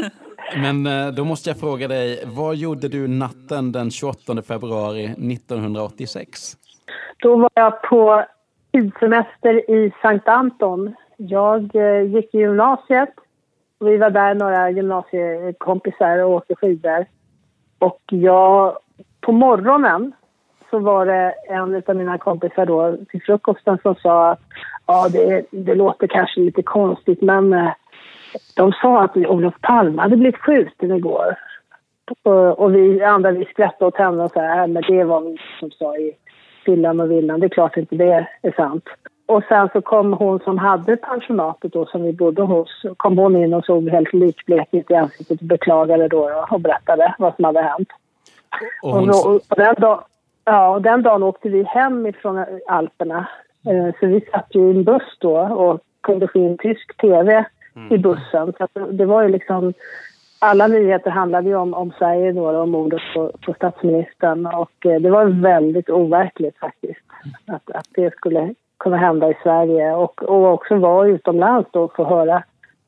Men 0.55 0.87
eh, 0.87 1.09
då 1.09 1.25
måste 1.25 1.51
jag 1.51 1.61
fråga 1.61 1.89
dig, 1.89 2.25
vad 2.27 2.57
gjorde 2.57 2.89
du 2.89 3.09
natten 3.09 3.73
den 3.73 3.91
28 3.91 4.43
februari 4.43 5.05
1986? 5.05 6.57
Då 7.23 7.37
var 7.37 7.51
jag 7.55 7.83
på 7.83 8.25
skidsemester 8.73 9.71
i 9.71 9.93
Sankt 10.03 10.29
Anton. 10.29 10.95
Jag 11.17 11.77
eh, 11.77 12.03
gick 12.03 12.35
i 12.35 12.39
gymnasiet. 12.39 13.15
Vi 13.81 13.97
var 13.97 14.11
där 14.11 14.35
några 14.35 14.71
gymnasiekompisar 14.71 16.19
och 16.19 16.31
åkte 16.31 16.55
skidor. 16.55 17.07
Och 17.79 18.01
jag, 18.11 18.79
på 19.21 19.33
morgonen 19.33 20.13
så 20.71 20.79
var 20.79 21.07
det 21.07 21.35
en 21.49 21.83
av 21.87 21.97
mina 21.97 22.19
kompisar 22.19 22.67
då 22.67 22.97
till 23.11 23.23
frukosten 23.23 23.79
som 23.83 23.95
sa 23.95 24.31
att 24.31 24.41
ja, 24.87 25.09
det, 25.13 25.47
det 25.51 25.75
låter 25.75 26.07
kanske 26.07 26.41
lite 26.41 26.63
konstigt 26.63 27.23
men 27.23 27.53
eh, 27.53 27.73
de 28.57 28.72
sa 28.72 29.03
att 29.03 29.16
Olof 29.16 29.55
Palme 29.61 30.03
hade 30.03 30.16
blivit 30.16 30.40
skjuten 30.40 30.90
igår. 30.92 31.37
Och, 32.22 32.59
och 32.59 32.75
vi 32.75 33.03
andra 33.03 33.31
vi 33.31 33.44
skrattade 33.44 33.88
åt 33.88 33.96
henne 33.96 34.22
och 34.22 34.31
sa 34.31 34.40
"Äh, 34.40 34.66
men 34.66 34.83
det 34.88 35.05
var 35.05 35.20
vi 35.20 35.37
som 35.61 35.70
sa 35.70 35.96
i 35.96 36.12
Villan 36.66 37.01
och 37.01 37.11
Villan. 37.11 37.40
Det 37.40 37.46
är 37.46 37.49
klart 37.49 37.77
inte 37.77 37.94
det 37.96 38.27
är 38.42 38.53
sant. 38.57 38.85
Och 39.27 39.42
sen 39.49 39.68
så 39.72 39.81
kom 39.81 40.12
hon 40.12 40.38
som 40.40 40.59
hade 40.59 40.96
pensionatet 40.96 41.72
då 41.72 41.87
som 41.87 42.03
vi 42.03 42.12
bodde 42.12 42.42
hos. 42.42 42.83
Kom 42.96 43.18
hon 43.18 43.37
in 43.37 43.55
och 43.55 43.64
såg 43.64 43.88
helt 43.88 44.12
likblek 44.12 44.68
ut 44.72 44.90
i 44.90 44.94
ansiktet 44.94 45.40
och 45.40 45.46
beklagade 45.46 46.09
då, 46.09 46.46
och 46.51 46.61
berättade 46.61 47.14
vad 47.18 47.35
som 47.37 47.44
hade 47.44 47.62
hänt. 47.62 47.88
Och 48.83 48.88
Och, 48.90 48.94
hon, 48.99 49.07
då, 49.07 49.40
och 49.51 49.57
den, 49.57 49.75
dag, 49.79 50.05
ja, 50.44 50.68
och 50.68 50.83
den 50.83 51.03
dagen 51.03 51.22
åkte 51.22 51.49
vi 51.49 51.62
hem 51.62 52.07
ifrån 52.07 52.44
Alperna. 52.68 53.29
Eh, 53.68 53.94
så 54.01 54.07
vi 54.07 54.20
satt 54.33 54.57
i 54.57 54.59
en 54.59 54.85
buss 54.85 55.16
då 55.20 55.37
och 55.38 55.81
kunde 56.03 56.29
få 56.29 56.38
in 56.38 56.59
tysk 56.59 56.96
tv 56.96 57.44
i 57.91 57.99
bussen. 57.99 58.53
Så 58.59 58.65
att 58.65 58.71
det- 58.91 59.05
var 59.07 59.23
ju 59.23 59.29
liksom... 59.29 59.73
Alla 60.39 60.67
nyheter 60.67 61.11
handlade 61.11 61.49
ju 61.49 61.57
om, 61.57 61.75
om 61.75 61.93
Sverige 61.99 62.33
då, 62.33 62.49
och 62.49 62.62
om 62.62 62.71
mordet 62.71 63.01
på, 63.15 63.33
på 63.47 63.55
statsministern. 63.55 64.47
Och 64.47 64.87
eh, 64.87 65.01
det 65.01 65.11
var 65.11 65.25
väldigt 65.43 65.91
overkligt 65.91 66.59
faktiskt. 66.59 67.01
Att, 67.47 67.71
att 67.71 67.87
det 67.95 68.15
skulle 68.15 68.55
kunna 68.79 68.97
hända 68.97 69.31
i 69.31 69.35
Sverige. 69.43 69.93
Och, 69.95 70.23
och 70.23 70.53
också 70.53 70.77
vara 70.77 71.09
utomlands 71.09 71.69
då 71.73 71.83
och 71.83 71.97
få 71.97 72.05
höra 72.05 72.43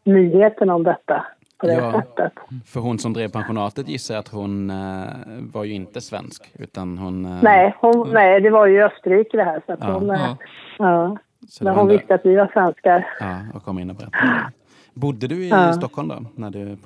nyheterna 0.04 0.74
om 0.74 0.82
detta 0.82 1.26
på 1.58 1.66
det 1.66 1.72
Ja. 1.74 1.92
sättet. 1.92 2.32
för 2.66 2.80
hon 2.80 2.98
som 2.98 3.12
drev 3.12 3.28
pensionatet 3.28 3.88
gissar 3.88 4.14
jag 4.14 4.20
att 4.20 4.28
hon 4.28 4.70
eh, 4.70 5.06
var 5.52 5.64
ju 5.64 5.74
inte 5.74 6.00
svensk, 6.00 6.52
utan 6.58 6.98
hon... 6.98 7.24
eh, 7.24 7.38
Nej, 7.42 7.76
hon, 7.80 8.10
nej, 8.12 8.40
det 8.40 8.50
var 8.50 8.66
ju 8.66 8.76
i 8.78 8.82
Österrike 8.82 9.36
det 9.36 9.44
här. 9.44 9.62
Så 9.66 9.72
att 9.72 9.78
Ja. 9.82 9.92
hon, 9.92 10.10
eh, 10.10 10.20
Ja. 10.20 10.36
ja. 10.78 11.16
så 11.48 11.64
Men 11.64 11.74
hon 11.74 11.88
visste 11.88 12.14
att 12.14 12.26
vi 12.26 12.36
var 12.36 12.50
svenskar. 12.52 13.06
Ja, 13.20 13.36
och 13.54 13.62
kom 13.64 13.78
in 13.78 13.90
och 13.90 13.96
berättade. 13.96 14.52
Bodde 15.00 15.26
du 15.26 15.34
i 15.44 15.48
Ja. 15.48 15.72
Stockholm 15.72 16.08
då, 16.08 16.16
när 16.34 16.50
du 16.50 16.76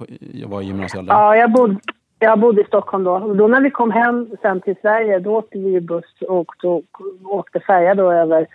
var 0.46 0.62
i 0.62 0.64
gymnasieåldern? 0.64 1.16
Ja, 1.16 1.36
jag 1.36 1.52
bodde, 1.52 1.76
jag 2.18 2.38
bodde 2.40 2.60
i 2.60 2.64
Stockholm 2.64 3.04
då. 3.04 3.12
Och 3.12 3.36
då 3.36 3.46
när 3.46 3.60
vi 3.60 3.70
kom 3.70 3.90
hem 3.90 4.30
sen 4.42 4.60
till 4.60 4.74
Sverige, 4.82 5.18
då 5.18 5.36
åkte 5.36 5.58
vi 5.58 5.80
buss 5.80 6.04
och 6.28 6.36
åkte, 6.36 6.66
åkte 7.24 7.60
färja 7.60 7.94
då 7.94 8.12
över 8.12 8.46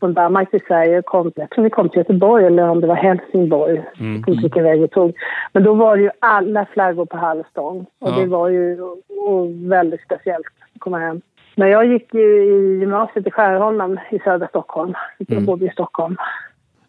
från 0.00 0.14
Danmark 0.14 0.50
till 0.50 0.60
Sverige. 0.66 1.02
Kom, 1.02 1.32
jag 1.36 1.50
tror 1.50 1.64
vi 1.64 1.70
kom 1.70 1.88
till 1.88 1.98
Göteborg 1.98 2.46
eller 2.46 2.68
om 2.68 2.80
det 2.80 2.86
var 2.86 2.94
Helsingborg. 2.94 3.84
Mm. 4.00 4.16
Inte 4.16 4.30
vilken 4.42 4.64
väg 4.64 4.80
vi 4.80 4.88
tog. 4.88 5.12
Men 5.52 5.62
då 5.62 5.74
var 5.74 5.96
det 5.96 6.02
ju 6.02 6.10
alla 6.18 6.66
flaggor 6.66 7.04
på 7.06 7.16
halv 7.16 7.42
stång. 7.50 7.86
Och 8.00 8.08
Ja. 8.10 8.16
det 8.20 8.26
var 8.26 8.48
ju 8.48 8.80
och 9.28 9.46
väldigt 9.72 10.00
speciellt 10.02 10.46
att 10.74 10.80
komma 10.80 10.98
hem. 10.98 11.20
Men 11.58 11.68
jag 11.70 11.86
gick 11.86 12.14
ju 12.14 12.44
i 12.44 12.78
gymnasiet 12.80 13.26
i 13.26 13.30
Skärholmen 13.30 13.98
i 14.10 14.18
södra 14.18 14.48
Stockholm. 14.48 14.94
Jag 15.18 15.32
Mm. 15.32 15.44
bodde 15.44 15.64
i 15.66 15.70
Stockholm. 15.70 16.16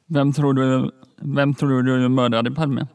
Vem 0.08 0.32
tror 0.32 0.54
du, 0.54 0.92
vem 1.36 1.54
tror 1.54 1.82
du 1.82 2.10
mördade 2.10 2.52
Palme? 2.52 2.88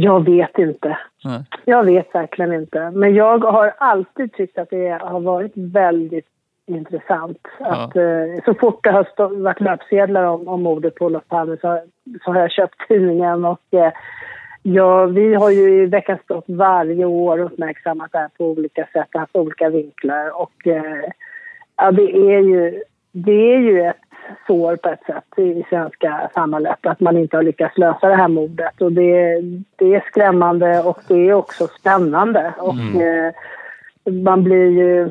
Jag 0.00 0.24
vet 0.24 0.58
inte. 0.58 0.98
Nej. 1.24 1.44
Jag 1.64 1.84
vet 1.84 2.14
verkligen 2.14 2.52
inte. 2.52 2.90
Men 2.90 3.14
jag 3.14 3.38
har 3.38 3.72
alltid 3.78 4.32
tyckt 4.32 4.58
att 4.58 4.70
det 4.70 4.98
har 5.02 5.20
varit 5.20 5.52
väldigt 5.54 6.26
intressant. 6.66 7.38
Ja. 7.58 7.66
Att, 7.66 7.96
eh, 7.96 8.44
så 8.44 8.54
fort 8.54 8.84
det 8.84 8.90
har 8.90 9.04
stå, 9.04 9.28
varit 9.28 9.60
löpsedlar 9.60 10.24
om, 10.24 10.48
om 10.48 10.62
mordet 10.62 10.94
på 10.94 11.04
Olof 11.04 11.28
Palme 11.28 11.56
så, 11.60 11.80
så 12.24 12.32
har 12.32 12.40
jag 12.40 12.50
köpt 12.50 12.88
tidningen. 12.88 13.44
Och, 13.44 13.74
eh, 13.74 13.92
ja, 14.62 15.06
vi 15.06 15.34
har 15.34 15.50
ju 15.50 15.82
i 15.82 15.86
Veckans 15.86 16.26
Brott 16.26 16.44
varje 16.48 17.04
år 17.04 17.38
uppmärksammat 17.38 18.12
det 18.12 18.18
här 18.18 18.30
på 18.38 18.46
olika 18.46 18.86
sätt 18.92 19.08
och 19.14 19.20
haft 19.20 19.36
olika 19.36 19.68
vinklar. 19.68 20.42
Och, 20.42 20.66
eh, 20.66 21.10
ja, 21.76 21.90
det 21.90 22.16
är 22.16 22.40
ju, 22.40 22.82
det 23.12 23.54
är 23.54 23.58
ju 23.58 23.82
ett 23.82 24.07
sår 24.46 24.76
på 24.76 24.88
ett 24.88 25.04
sätt 25.06 25.38
i 25.38 25.64
svenska 25.70 26.30
samhället 26.34 26.86
att 26.86 27.00
man 27.00 27.16
inte 27.16 27.36
har 27.36 27.42
lyckats 27.42 27.78
lösa 27.78 28.08
det 28.08 28.14
här 28.14 28.28
mordet. 28.28 28.82
Och 28.82 28.92
det, 28.92 29.40
det 29.76 29.94
är 29.94 30.04
skrämmande 30.10 30.82
och 30.82 31.00
det 31.08 31.28
är 31.28 31.34
också 31.34 31.66
spännande. 31.66 32.54
Och 32.58 33.02
eh, 33.02 33.32
man 34.12 34.44
blir 34.44 34.70
ju 34.70 35.10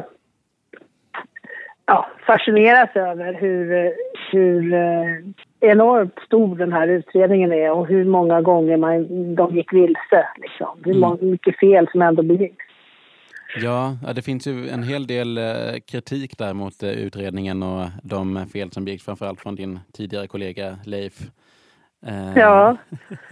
ja, 1.86 2.08
fascineras 2.28 2.90
över 2.96 3.34
hur, 3.34 3.94
hur 4.32 4.74
eh, 4.74 5.70
enormt 5.72 6.20
stor 6.26 6.56
den 6.56 6.74
här 6.74 6.88
utredningen 6.88 7.52
är 7.52 7.72
och 7.72 7.88
hur 7.88 8.06
många 8.06 8.42
gånger 8.42 8.78
man, 8.78 9.36
de 9.36 9.56
gick 9.56 9.74
vilse. 9.74 10.28
Liksom. 10.38 10.80
Hur 10.86 10.94
många, 10.94 11.18
mycket 11.22 11.60
fel 11.60 11.88
som 11.92 12.02
ändå 12.02 12.24
begicks. 12.24 12.67
Ja, 13.56 13.98
det 14.16 14.22
finns 14.22 14.48
ju 14.48 14.70
en 14.70 14.84
hel 14.84 15.08
del 15.08 15.38
eh, 15.38 15.80
kritik 15.88 16.38
där 16.38 16.54
mot 16.54 16.84
eh, 16.84 16.90
utredningen 16.90 17.64
och 17.64 17.88
de 18.04 18.48
fel 18.48 18.72
som 18.72 18.86
begicks, 18.86 19.04
framförallt 19.04 19.42
från 19.42 19.56
din 19.56 19.80
tidigare 19.94 20.28
kollega 20.28 20.78
Leif. 20.86 21.22
Eh, 22.06 22.38
Ja. 22.38 22.78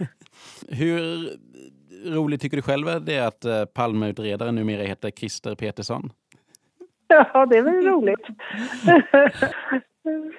Hur 0.68 1.28
roligt 2.04 2.40
tycker 2.40 2.56
du 2.56 2.62
själv 2.62 2.88
är 2.88 3.00
det 3.00 3.18
att 3.18 3.44
eh, 3.44 3.64
Palmeutredaren 3.64 4.54
numera 4.54 4.82
heter 4.82 5.10
Christer 5.10 5.54
Petersson? 5.54 6.12
ja, 7.08 7.46
det 7.46 7.56
är 7.56 7.62
väl 7.62 7.74
roligt. 7.74 8.26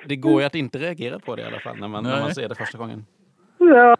Det 0.06 0.16
går 0.16 0.42
ju 0.42 0.48
att 0.48 0.56
inte 0.56 0.80
reagera 0.80 1.20
på 1.20 1.36
det 1.36 1.42
i 1.42 1.46
alla 1.46 1.60
fall 1.60 1.78
när 1.80 1.88
man, 1.88 2.04
när 2.04 2.22
man 2.22 2.36
ser 2.36 2.50
det 2.50 2.56
första 2.56 2.78
gången. 2.78 3.06
Ja. 3.58 3.98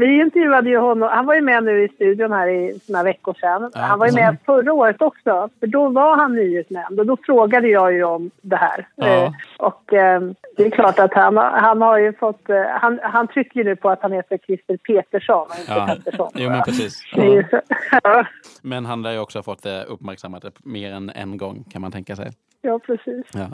Vi 0.00 0.20
intervjuade 0.20 0.70
ju 0.70 0.78
honom. 0.78 1.08
Han 1.12 1.26
var 1.26 1.34
ju 1.34 1.40
med 1.40 1.64
nu 1.64 1.84
i 1.84 1.88
studion 1.88 2.32
här 2.32 2.48
i 2.48 2.80
några 2.88 3.02
veckor 3.02 3.34
sedan. 3.40 3.70
Han 3.74 3.98
var 3.98 4.06
ju 4.06 4.12
med 4.12 4.36
förra 4.46 4.72
året 4.72 5.02
också. 5.02 5.48
För 5.60 5.66
då 5.66 5.88
var 5.88 6.16
han 6.16 6.34
nyutnämnd 6.34 7.00
och 7.00 7.06
då 7.06 7.16
frågade 7.26 7.68
jag 7.68 7.92
ju 7.92 8.04
om 8.04 8.30
det 8.42 8.56
här. 8.56 8.88
Ja. 8.96 9.06
Eh, 9.06 9.32
och 9.58 9.92
eh, 9.92 10.20
det 10.56 10.66
är 10.66 10.70
klart 10.70 10.98
att 10.98 11.14
han, 11.14 11.36
har- 11.36 11.50
han 11.50 11.82
har 11.82 11.98
ju 11.98 12.12
fått... 12.12 12.50
Eh, 12.50 12.62
han, 12.70 13.00
han 13.02 13.28
trycker 13.28 13.60
ju 13.60 13.64
nu 13.64 13.76
på 13.76 13.90
att 13.90 14.02
han 14.02 14.12
heter 14.12 14.38
Christer 14.38 14.76
Petersson 14.76 15.46
och 15.50 15.58
inte 15.60 15.72
Ja, 15.72 15.86
Pettersson. 15.86 16.30
jo 16.34 16.50
men 16.50 16.62
precis. 16.62 17.02
Ja, 18.02 18.24
Men 18.62 18.86
han 18.86 19.02
lär 19.02 19.12
ju 19.12 19.18
också 19.18 19.38
ha 19.38 19.42
fått 19.42 19.62
det 19.62 19.84
uppmärksammat 19.84 20.44
mer 20.58 20.92
än 20.92 21.10
en 21.10 21.36
gång 21.36 21.64
kan 21.72 21.82
man 21.82 21.92
tänka 21.92 22.16
sig. 22.16 22.30
ja, 22.62 22.78
precis. 22.78 23.26
Ja. 23.34 23.46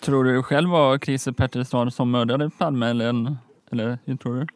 Tror 0.00 0.24
du 0.24 0.42
själv 0.42 0.70
var 0.70 0.98
Christer 0.98 1.32
Pettersson 1.32 1.90
som 1.90 2.10
mördade 2.10 2.50
Palme 2.58 2.86
eller, 2.90 3.08
en- 3.08 3.36
eller 3.72 3.98
hur 4.04 4.16
tror 4.16 4.34
du? 4.34 4.46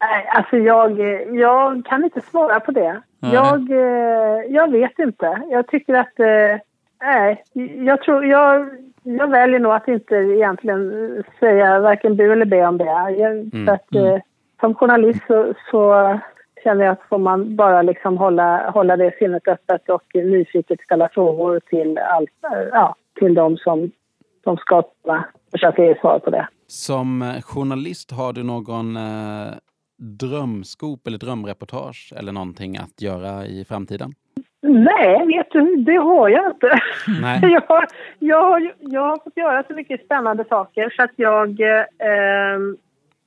Nej, 0.00 0.28
alltså 0.32 0.56
jag, 0.56 1.00
jag 1.34 1.84
kan 1.86 2.04
inte 2.04 2.20
svara 2.20 2.60
på 2.60 2.70
det. 2.72 3.02
Jag, 3.20 3.70
eh, 3.70 4.44
jag 4.48 4.70
vet 4.70 4.98
inte. 4.98 5.42
Jag 5.50 5.66
tycker 5.66 5.94
att... 5.94 6.20
eh, 6.20 6.60
Nej, 7.02 7.44
jag, 7.86 8.02
tror, 8.02 8.24
jag, 8.26 8.68
jag 9.02 9.30
väljer 9.30 9.60
nog 9.60 9.72
att 9.72 9.88
inte 9.88 10.14
egentligen 10.14 10.92
säga 11.40 11.80
varken 11.80 12.16
bu 12.16 12.32
eller 12.32 12.46
be 12.46 12.66
om 12.66 12.78
det. 12.78 13.10
Jag, 13.18 13.50
för 13.66 13.72
att, 13.72 13.94
eh, 13.94 14.22
som 14.60 14.74
journalist 14.74 15.20
så, 15.26 15.54
så 15.70 16.18
känner 16.64 16.84
jag 16.84 16.92
att 16.92 17.08
får 17.08 17.18
man 17.18 17.56
bara 17.56 17.82
liksom 17.82 18.18
hålla, 18.18 18.70
hålla 18.70 18.96
det 18.96 19.14
sinnet 19.18 19.48
öppet 19.48 19.88
och 19.88 20.02
nyfiket 20.14 20.80
ställa 20.80 21.08
frågor 21.08 21.60
till, 21.60 21.98
allt, 21.98 22.30
eh, 22.52 22.68
ja, 22.72 22.94
till 23.18 23.34
de 23.34 23.56
som, 23.56 23.90
som 24.44 24.56
ska 24.56 24.82
försöka 25.50 25.84
ge 25.84 25.94
svar 25.98 26.18
på 26.18 26.30
det. 26.30 26.48
Som 26.66 27.32
journalist, 27.44 28.12
har 28.12 28.32
du 28.32 28.42
någon 28.42 28.96
eh, 28.96 29.52
drömskop 29.98 31.06
eller 31.06 31.18
drömreportage 31.18 32.12
eller 32.16 32.32
någonting 32.32 32.76
att 32.76 33.02
göra 33.02 33.46
i 33.46 33.64
framtiden? 33.68 34.10
Nej, 34.62 35.26
vet 35.26 35.50
du, 35.50 35.76
det 35.76 35.96
har 35.96 36.28
jag 36.28 36.50
inte. 36.52 36.78
Nej. 37.22 37.40
Jag, 37.52 37.62
har- 37.68 37.86
jag, 38.18 38.70
jag 38.80 39.00
har 39.02 39.24
fått 39.24 39.36
göra 39.36 39.62
så 39.68 39.74
mycket 39.74 40.04
spännande 40.04 40.44
saker 40.48 40.92
så 40.96 41.02
att 41.02 41.10
jag 41.16 41.60
eh, 41.60 42.58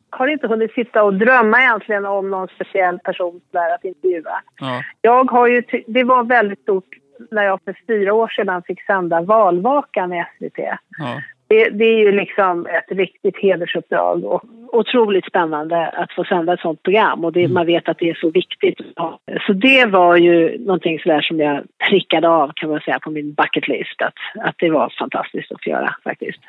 har 0.09 0.27
inte 0.27 0.47
hunnit 0.47 0.73
sitta 0.73 1.03
och 1.03 1.13
drömma 1.13 1.61
egentligen 1.61 2.05
om 2.05 2.29
någon 2.29 2.47
speciell 2.47 2.99
person 2.99 3.41
där 3.51 3.75
att 3.75 3.83
intervjua. 3.85 4.41
Ja, 4.59 4.81
Jag 5.01 5.31
har 5.31 5.47
ju 5.47 5.63
det 5.87 6.03
var 6.03 6.23
väldigt 6.23 6.61
stort 6.61 6.87
när 7.31 7.43
jag 7.43 7.59
för 7.65 7.77
fyra 7.87 8.13
år 8.13 8.27
sedan 8.27 8.63
fick 8.63 8.81
sända 8.85 9.21
Valvakan 9.21 10.13
i 10.13 10.23
SVT. 10.37 10.57
ja. 10.97 11.21
Det, 11.51 11.69
det 11.69 11.85
är 11.85 11.99
ju 11.99 12.11
liksom 12.11 12.65
ett 12.65 12.97
riktigt 12.97 13.37
hedersuppdrag 13.37 14.25
och 14.25 14.43
otroligt 14.71 15.25
spännande 15.25 15.89
att 15.89 16.11
få 16.11 16.23
sända 16.23 16.53
ett 16.53 16.59
sånt 16.59 16.83
program 16.83 17.25
och 17.25 17.33
det, 17.33 17.47
man 17.47 17.65
vet 17.65 17.89
att 17.89 17.97
det 17.99 18.09
är 18.09 18.13
så 18.13 18.29
viktigt. 18.29 18.77
Så 19.47 19.53
det 19.53 19.85
var 19.85 20.17
ju 20.17 20.65
någonting 20.65 20.99
sådär 20.99 21.21
som 21.21 21.39
jag 21.39 21.63
prickade 21.89 22.29
av 22.29 22.51
kan 22.55 22.69
man 22.69 22.79
säga 22.79 22.99
på 22.99 23.11
min 23.11 23.33
bucket 23.33 23.67
list 23.67 24.01
att, 24.01 24.47
att 24.47 24.55
det 24.57 24.69
var 24.69 24.93
fantastiskt 24.99 25.51
att 25.51 25.63
få 25.63 25.69
göra 25.69 25.95
faktiskt. 26.03 26.39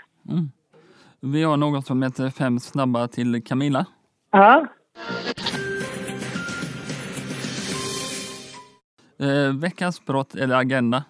Vi 1.21 1.43
har 1.43 1.57
något 1.57 1.87
som 1.87 2.03
heter 2.03 2.31
Fem 2.39 2.59
snabba 2.59 3.09
till 3.09 3.45
Camilla. 3.45 3.87
Ja, 4.31 4.67
Eh, 9.21 9.61
veckans 9.63 10.07
brott 10.07 10.35
eller 10.35 10.57
agenda? 10.57 11.05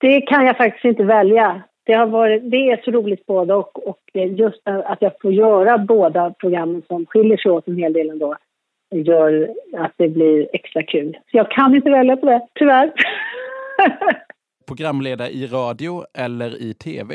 det 0.00 0.20
kan 0.20 0.46
jag 0.46 0.56
faktiskt 0.56 0.84
inte 0.84 1.04
välja. 1.04 1.62
Det, 1.88 1.94
har 1.94 2.06
varit, 2.06 2.50
det 2.50 2.56
är 2.70 2.82
så 2.84 2.90
roligt 2.90 3.26
både 3.26 3.54
och, 3.54 3.88
och 3.88 3.98
just 4.14 4.60
att 4.64 5.02
jag 5.02 5.12
får 5.20 5.32
göra 5.32 5.78
båda 5.78 6.34
programmen 6.40 6.82
som 6.86 7.06
skiljer 7.06 7.36
sig 7.36 7.50
åt 7.50 7.68
en 7.68 7.76
hel 7.76 7.92
del 7.92 8.10
ändå 8.10 8.36
gör 8.90 9.48
att 9.76 9.92
det 9.96 10.08
blir 10.08 10.48
extra 10.52 10.82
kul. 10.82 11.12
Så 11.30 11.36
jag 11.36 11.50
kan 11.50 11.74
inte 11.74 11.90
välja 11.90 12.16
på 12.16 12.26
det, 12.26 12.46
tyvärr. 12.54 12.92
Programledare 14.66 15.28
i 15.28 15.46
radio 15.46 16.04
eller 16.18 16.62
i 16.62 16.74
tv? 16.74 17.14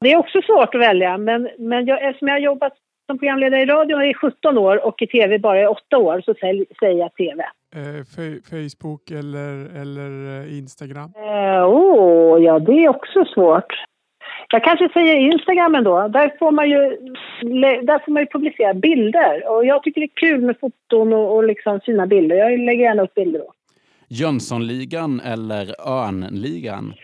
Det 0.00 0.12
är 0.12 0.16
också 0.16 0.42
svårt 0.42 0.74
att 0.74 0.80
välja, 0.80 1.18
men, 1.18 1.48
men 1.58 1.86
jag, 1.86 2.08
eftersom 2.08 2.28
jag 2.28 2.34
har 2.34 2.40
jobbat 2.40 2.72
som 3.06 3.18
programledare 3.18 3.62
i 3.62 3.66
radio 3.66 4.02
i 4.02 4.14
17 4.14 4.58
år 4.58 4.86
och 4.86 5.02
i 5.02 5.06
tv 5.06 5.38
bara 5.38 5.62
i 5.62 5.66
8 5.66 5.98
år 5.98 6.20
så 6.20 6.34
säger 6.80 6.98
jag 6.98 7.14
tv. 7.14 7.44
Eh, 7.74 8.02
Fe- 8.16 8.42
Facebook 8.50 9.10
eller, 9.10 9.80
eller 9.82 10.40
eh, 10.40 10.58
Instagram? 10.58 11.12
Åh, 11.16 11.64
oh, 11.64 12.42
ja 12.42 12.58
det 12.58 12.84
är 12.84 12.88
också 12.88 13.24
svårt. 13.24 13.72
Jag 14.52 14.64
kanske 14.64 14.88
säger 14.92 15.16
Instagram 15.16 15.74
ändå. 15.74 16.08
Där 16.08 16.32
får 16.38 16.50
man 16.52 16.70
ju, 16.70 16.78
där 17.82 18.04
får 18.04 18.12
man 18.12 18.22
ju 18.22 18.26
publicera 18.26 18.74
bilder. 18.74 19.48
Och 19.50 19.66
jag 19.66 19.82
tycker 19.82 20.00
det 20.00 20.04
är 20.06 20.20
kul 20.28 20.40
med 20.40 20.56
foton 20.60 21.12
och, 21.12 21.36
och 21.36 21.44
liksom 21.44 21.80
fina 21.80 22.06
bilder. 22.06 22.36
Jag 22.36 22.58
lägger 22.60 22.84
gärna 22.84 23.02
upp 23.02 23.14
bilder 23.14 23.38
då. 23.38 23.52
Jönssonligan 24.08 25.20
eller 25.20 25.74
Örnligan? 25.88 26.94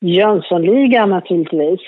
Jönssonligan 0.00 1.10
naturligtvis. 1.10 1.80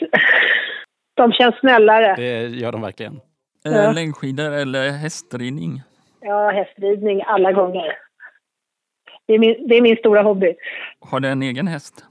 De 1.15 1.33
känns 1.33 1.55
snällare. 1.61 2.15
Det 2.17 2.47
gör 2.49 2.73
de 2.73 2.81
verkligen. 2.83 3.21
Eh, 3.67 3.73
Ja. 3.73 3.93
Längdskidor 3.93 4.53
eller 4.53 4.91
hästridning? 4.91 5.83
Ja, 6.21 6.51
hästridning 6.51 7.23
alla 7.27 7.53
gånger. 7.53 7.93
Det 9.27 9.35
är 9.35 9.39
min, 9.39 9.69
det 9.69 9.75
är 9.77 9.83
min 9.83 9.97
stora 9.97 10.23
hobby. 10.23 10.55
Har 11.01 11.21
du 11.21 11.29
en 11.29 11.43
egen 11.43 11.67
häst? 11.67 12.05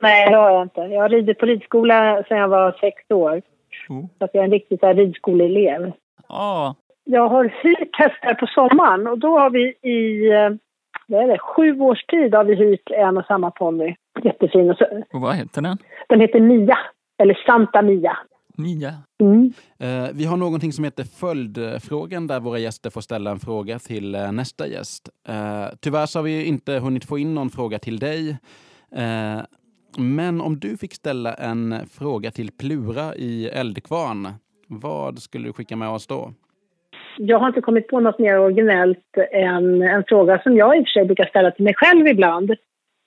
Nej, 0.00 0.30
det 0.30 0.36
har 0.36 0.50
jag 0.50 0.62
inte. 0.62 0.80
Jag 0.80 1.02
har 1.02 1.08
ridit 1.08 1.38
på 1.38 1.46
ridskola 1.46 2.24
sedan 2.28 2.38
jag 2.38 2.48
var 2.48 2.76
sex 2.80 3.10
år. 3.10 3.42
Oh. 3.88 4.04
Så 4.18 4.24
att 4.24 4.30
jag 4.32 4.40
är 4.40 4.44
en 4.44 4.50
riktig 4.50 4.80
så 4.80 4.86
här 4.86 4.94
ridskoleelev. 4.94 5.92
Ja, 6.28 6.74
Jag 7.04 7.28
har 7.28 7.44
hyrt 7.44 7.96
hästar 7.96 8.34
på 8.34 8.46
sommaren 8.46 9.06
och 9.06 9.18
då 9.18 9.38
har 9.38 9.50
vi 9.50 9.74
i 9.82 10.30
eh, 10.32 10.50
vad 11.06 11.22
är 11.22 11.28
det, 11.28 11.38
sju 11.38 11.80
års 11.80 12.04
tid 12.04 12.34
har 12.34 12.44
vi 12.44 12.54
hyrt 12.54 12.90
en 12.90 13.16
och 13.18 13.26
samma 13.26 13.50
ponny. 13.50 13.96
Jättefin. 14.22 14.70
Och 14.70 14.76
så, 14.76 14.84
och 15.12 15.20
vad 15.20 15.34
heter 15.34 15.62
den? 15.62 15.78
den 16.08 16.20
heter 16.20 16.40
Mia, 16.40 16.78
eller 17.18 17.34
Santa 17.46 17.82
Mia. 17.82 18.16
Mia. 18.56 18.94
Mm. 19.20 19.52
Eh, 19.78 20.10
vi 20.14 20.24
har 20.24 20.36
någonting 20.36 20.72
som 20.72 20.84
heter 20.84 21.04
följdfrågan 21.04 22.26
där 22.26 22.40
våra 22.40 22.58
gäster 22.58 22.90
får 22.90 23.00
ställa 23.00 23.30
en 23.30 23.40
fråga 23.40 23.78
till 23.78 24.14
eh, 24.14 24.32
nästa 24.32 24.66
gäst. 24.66 25.08
Eh, 25.28 25.66
tyvärr 25.80 26.06
så 26.06 26.18
har 26.18 26.24
vi 26.24 26.44
inte 26.44 26.72
hunnit 26.72 27.04
få 27.04 27.18
in 27.18 27.34
någon 27.34 27.50
fråga 27.50 27.78
till 27.78 27.98
dig. 27.98 28.38
Men 29.98 30.40
om 30.40 30.58
du 30.58 30.76
fick 30.76 30.94
ställa 30.94 31.34
en 31.34 31.74
fråga 31.90 32.30
till 32.30 32.50
Plura 32.52 33.14
i 33.14 33.48
Eldkvarn, 33.48 34.28
vad 34.68 35.18
skulle 35.18 35.48
du 35.48 35.52
skicka 35.52 35.76
med 35.76 35.88
oss 35.88 36.06
då? 36.06 36.32
Jag 37.18 37.38
har 37.38 37.48
inte 37.48 37.60
kommit 37.60 37.88
på 37.88 38.00
något 38.00 38.18
mer 38.18 38.38
originellt 38.38 39.16
än 39.32 39.82
en 39.82 40.04
fråga 40.08 40.42
som 40.42 40.56
jag 40.56 40.76
i 40.76 40.80
och 40.80 40.86
för 40.86 40.90
sig 40.90 41.04
brukar 41.04 41.26
ställa 41.26 41.50
till 41.50 41.64
mig 41.64 41.74
själv 41.76 42.06
ibland. 42.06 42.54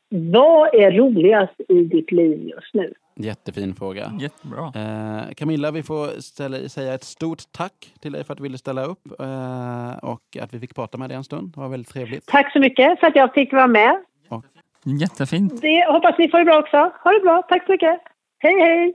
Vad 0.09 0.75
är 0.75 0.91
roligast 0.91 1.61
i 1.69 1.83
ditt 1.83 2.11
liv 2.11 2.47
just 2.47 2.73
nu? 2.73 2.93
Jättefin 3.15 3.75
fråga. 3.75 4.11
Jättebra. 4.19 4.71
Eh, 4.75 5.33
Camilla, 5.33 5.71
vi 5.71 5.83
får 5.83 6.21
ställa, 6.21 6.69
säga 6.69 6.93
ett 6.93 7.03
stort 7.03 7.43
tack 7.51 7.93
till 8.01 8.11
dig 8.11 8.23
för 8.23 8.33
att 8.33 8.37
du 8.37 8.43
ville 8.43 8.57
ställa 8.57 8.83
upp 8.85 9.19
eh, 9.19 9.97
och 10.01 10.37
att 10.41 10.53
vi 10.53 10.59
fick 10.59 10.75
prata 10.75 10.97
med 10.97 11.09
dig 11.09 11.17
en 11.17 11.23
stund. 11.23 11.51
Det 11.53 11.59
var 11.59 11.69
väldigt 11.69 11.89
trevligt. 11.93 12.25
Tack 12.25 12.53
så 12.53 12.59
mycket 12.59 12.99
för 12.99 13.07
att 13.07 13.15
jag 13.15 13.33
fick 13.33 13.53
vara 13.53 13.67
med. 13.67 14.03
Jättefint. 14.87 15.61
Det, 15.61 15.85
hoppas 15.91 16.17
ni 16.17 16.29
får 16.29 16.37
det 16.37 16.45
bra 16.45 16.59
också. 16.59 16.77
Ha 17.03 17.11
det 17.11 17.19
bra. 17.19 17.41
Tack 17.49 17.65
så 17.65 17.71
mycket. 17.71 17.99
Hej, 18.39 18.59
hej! 18.59 18.93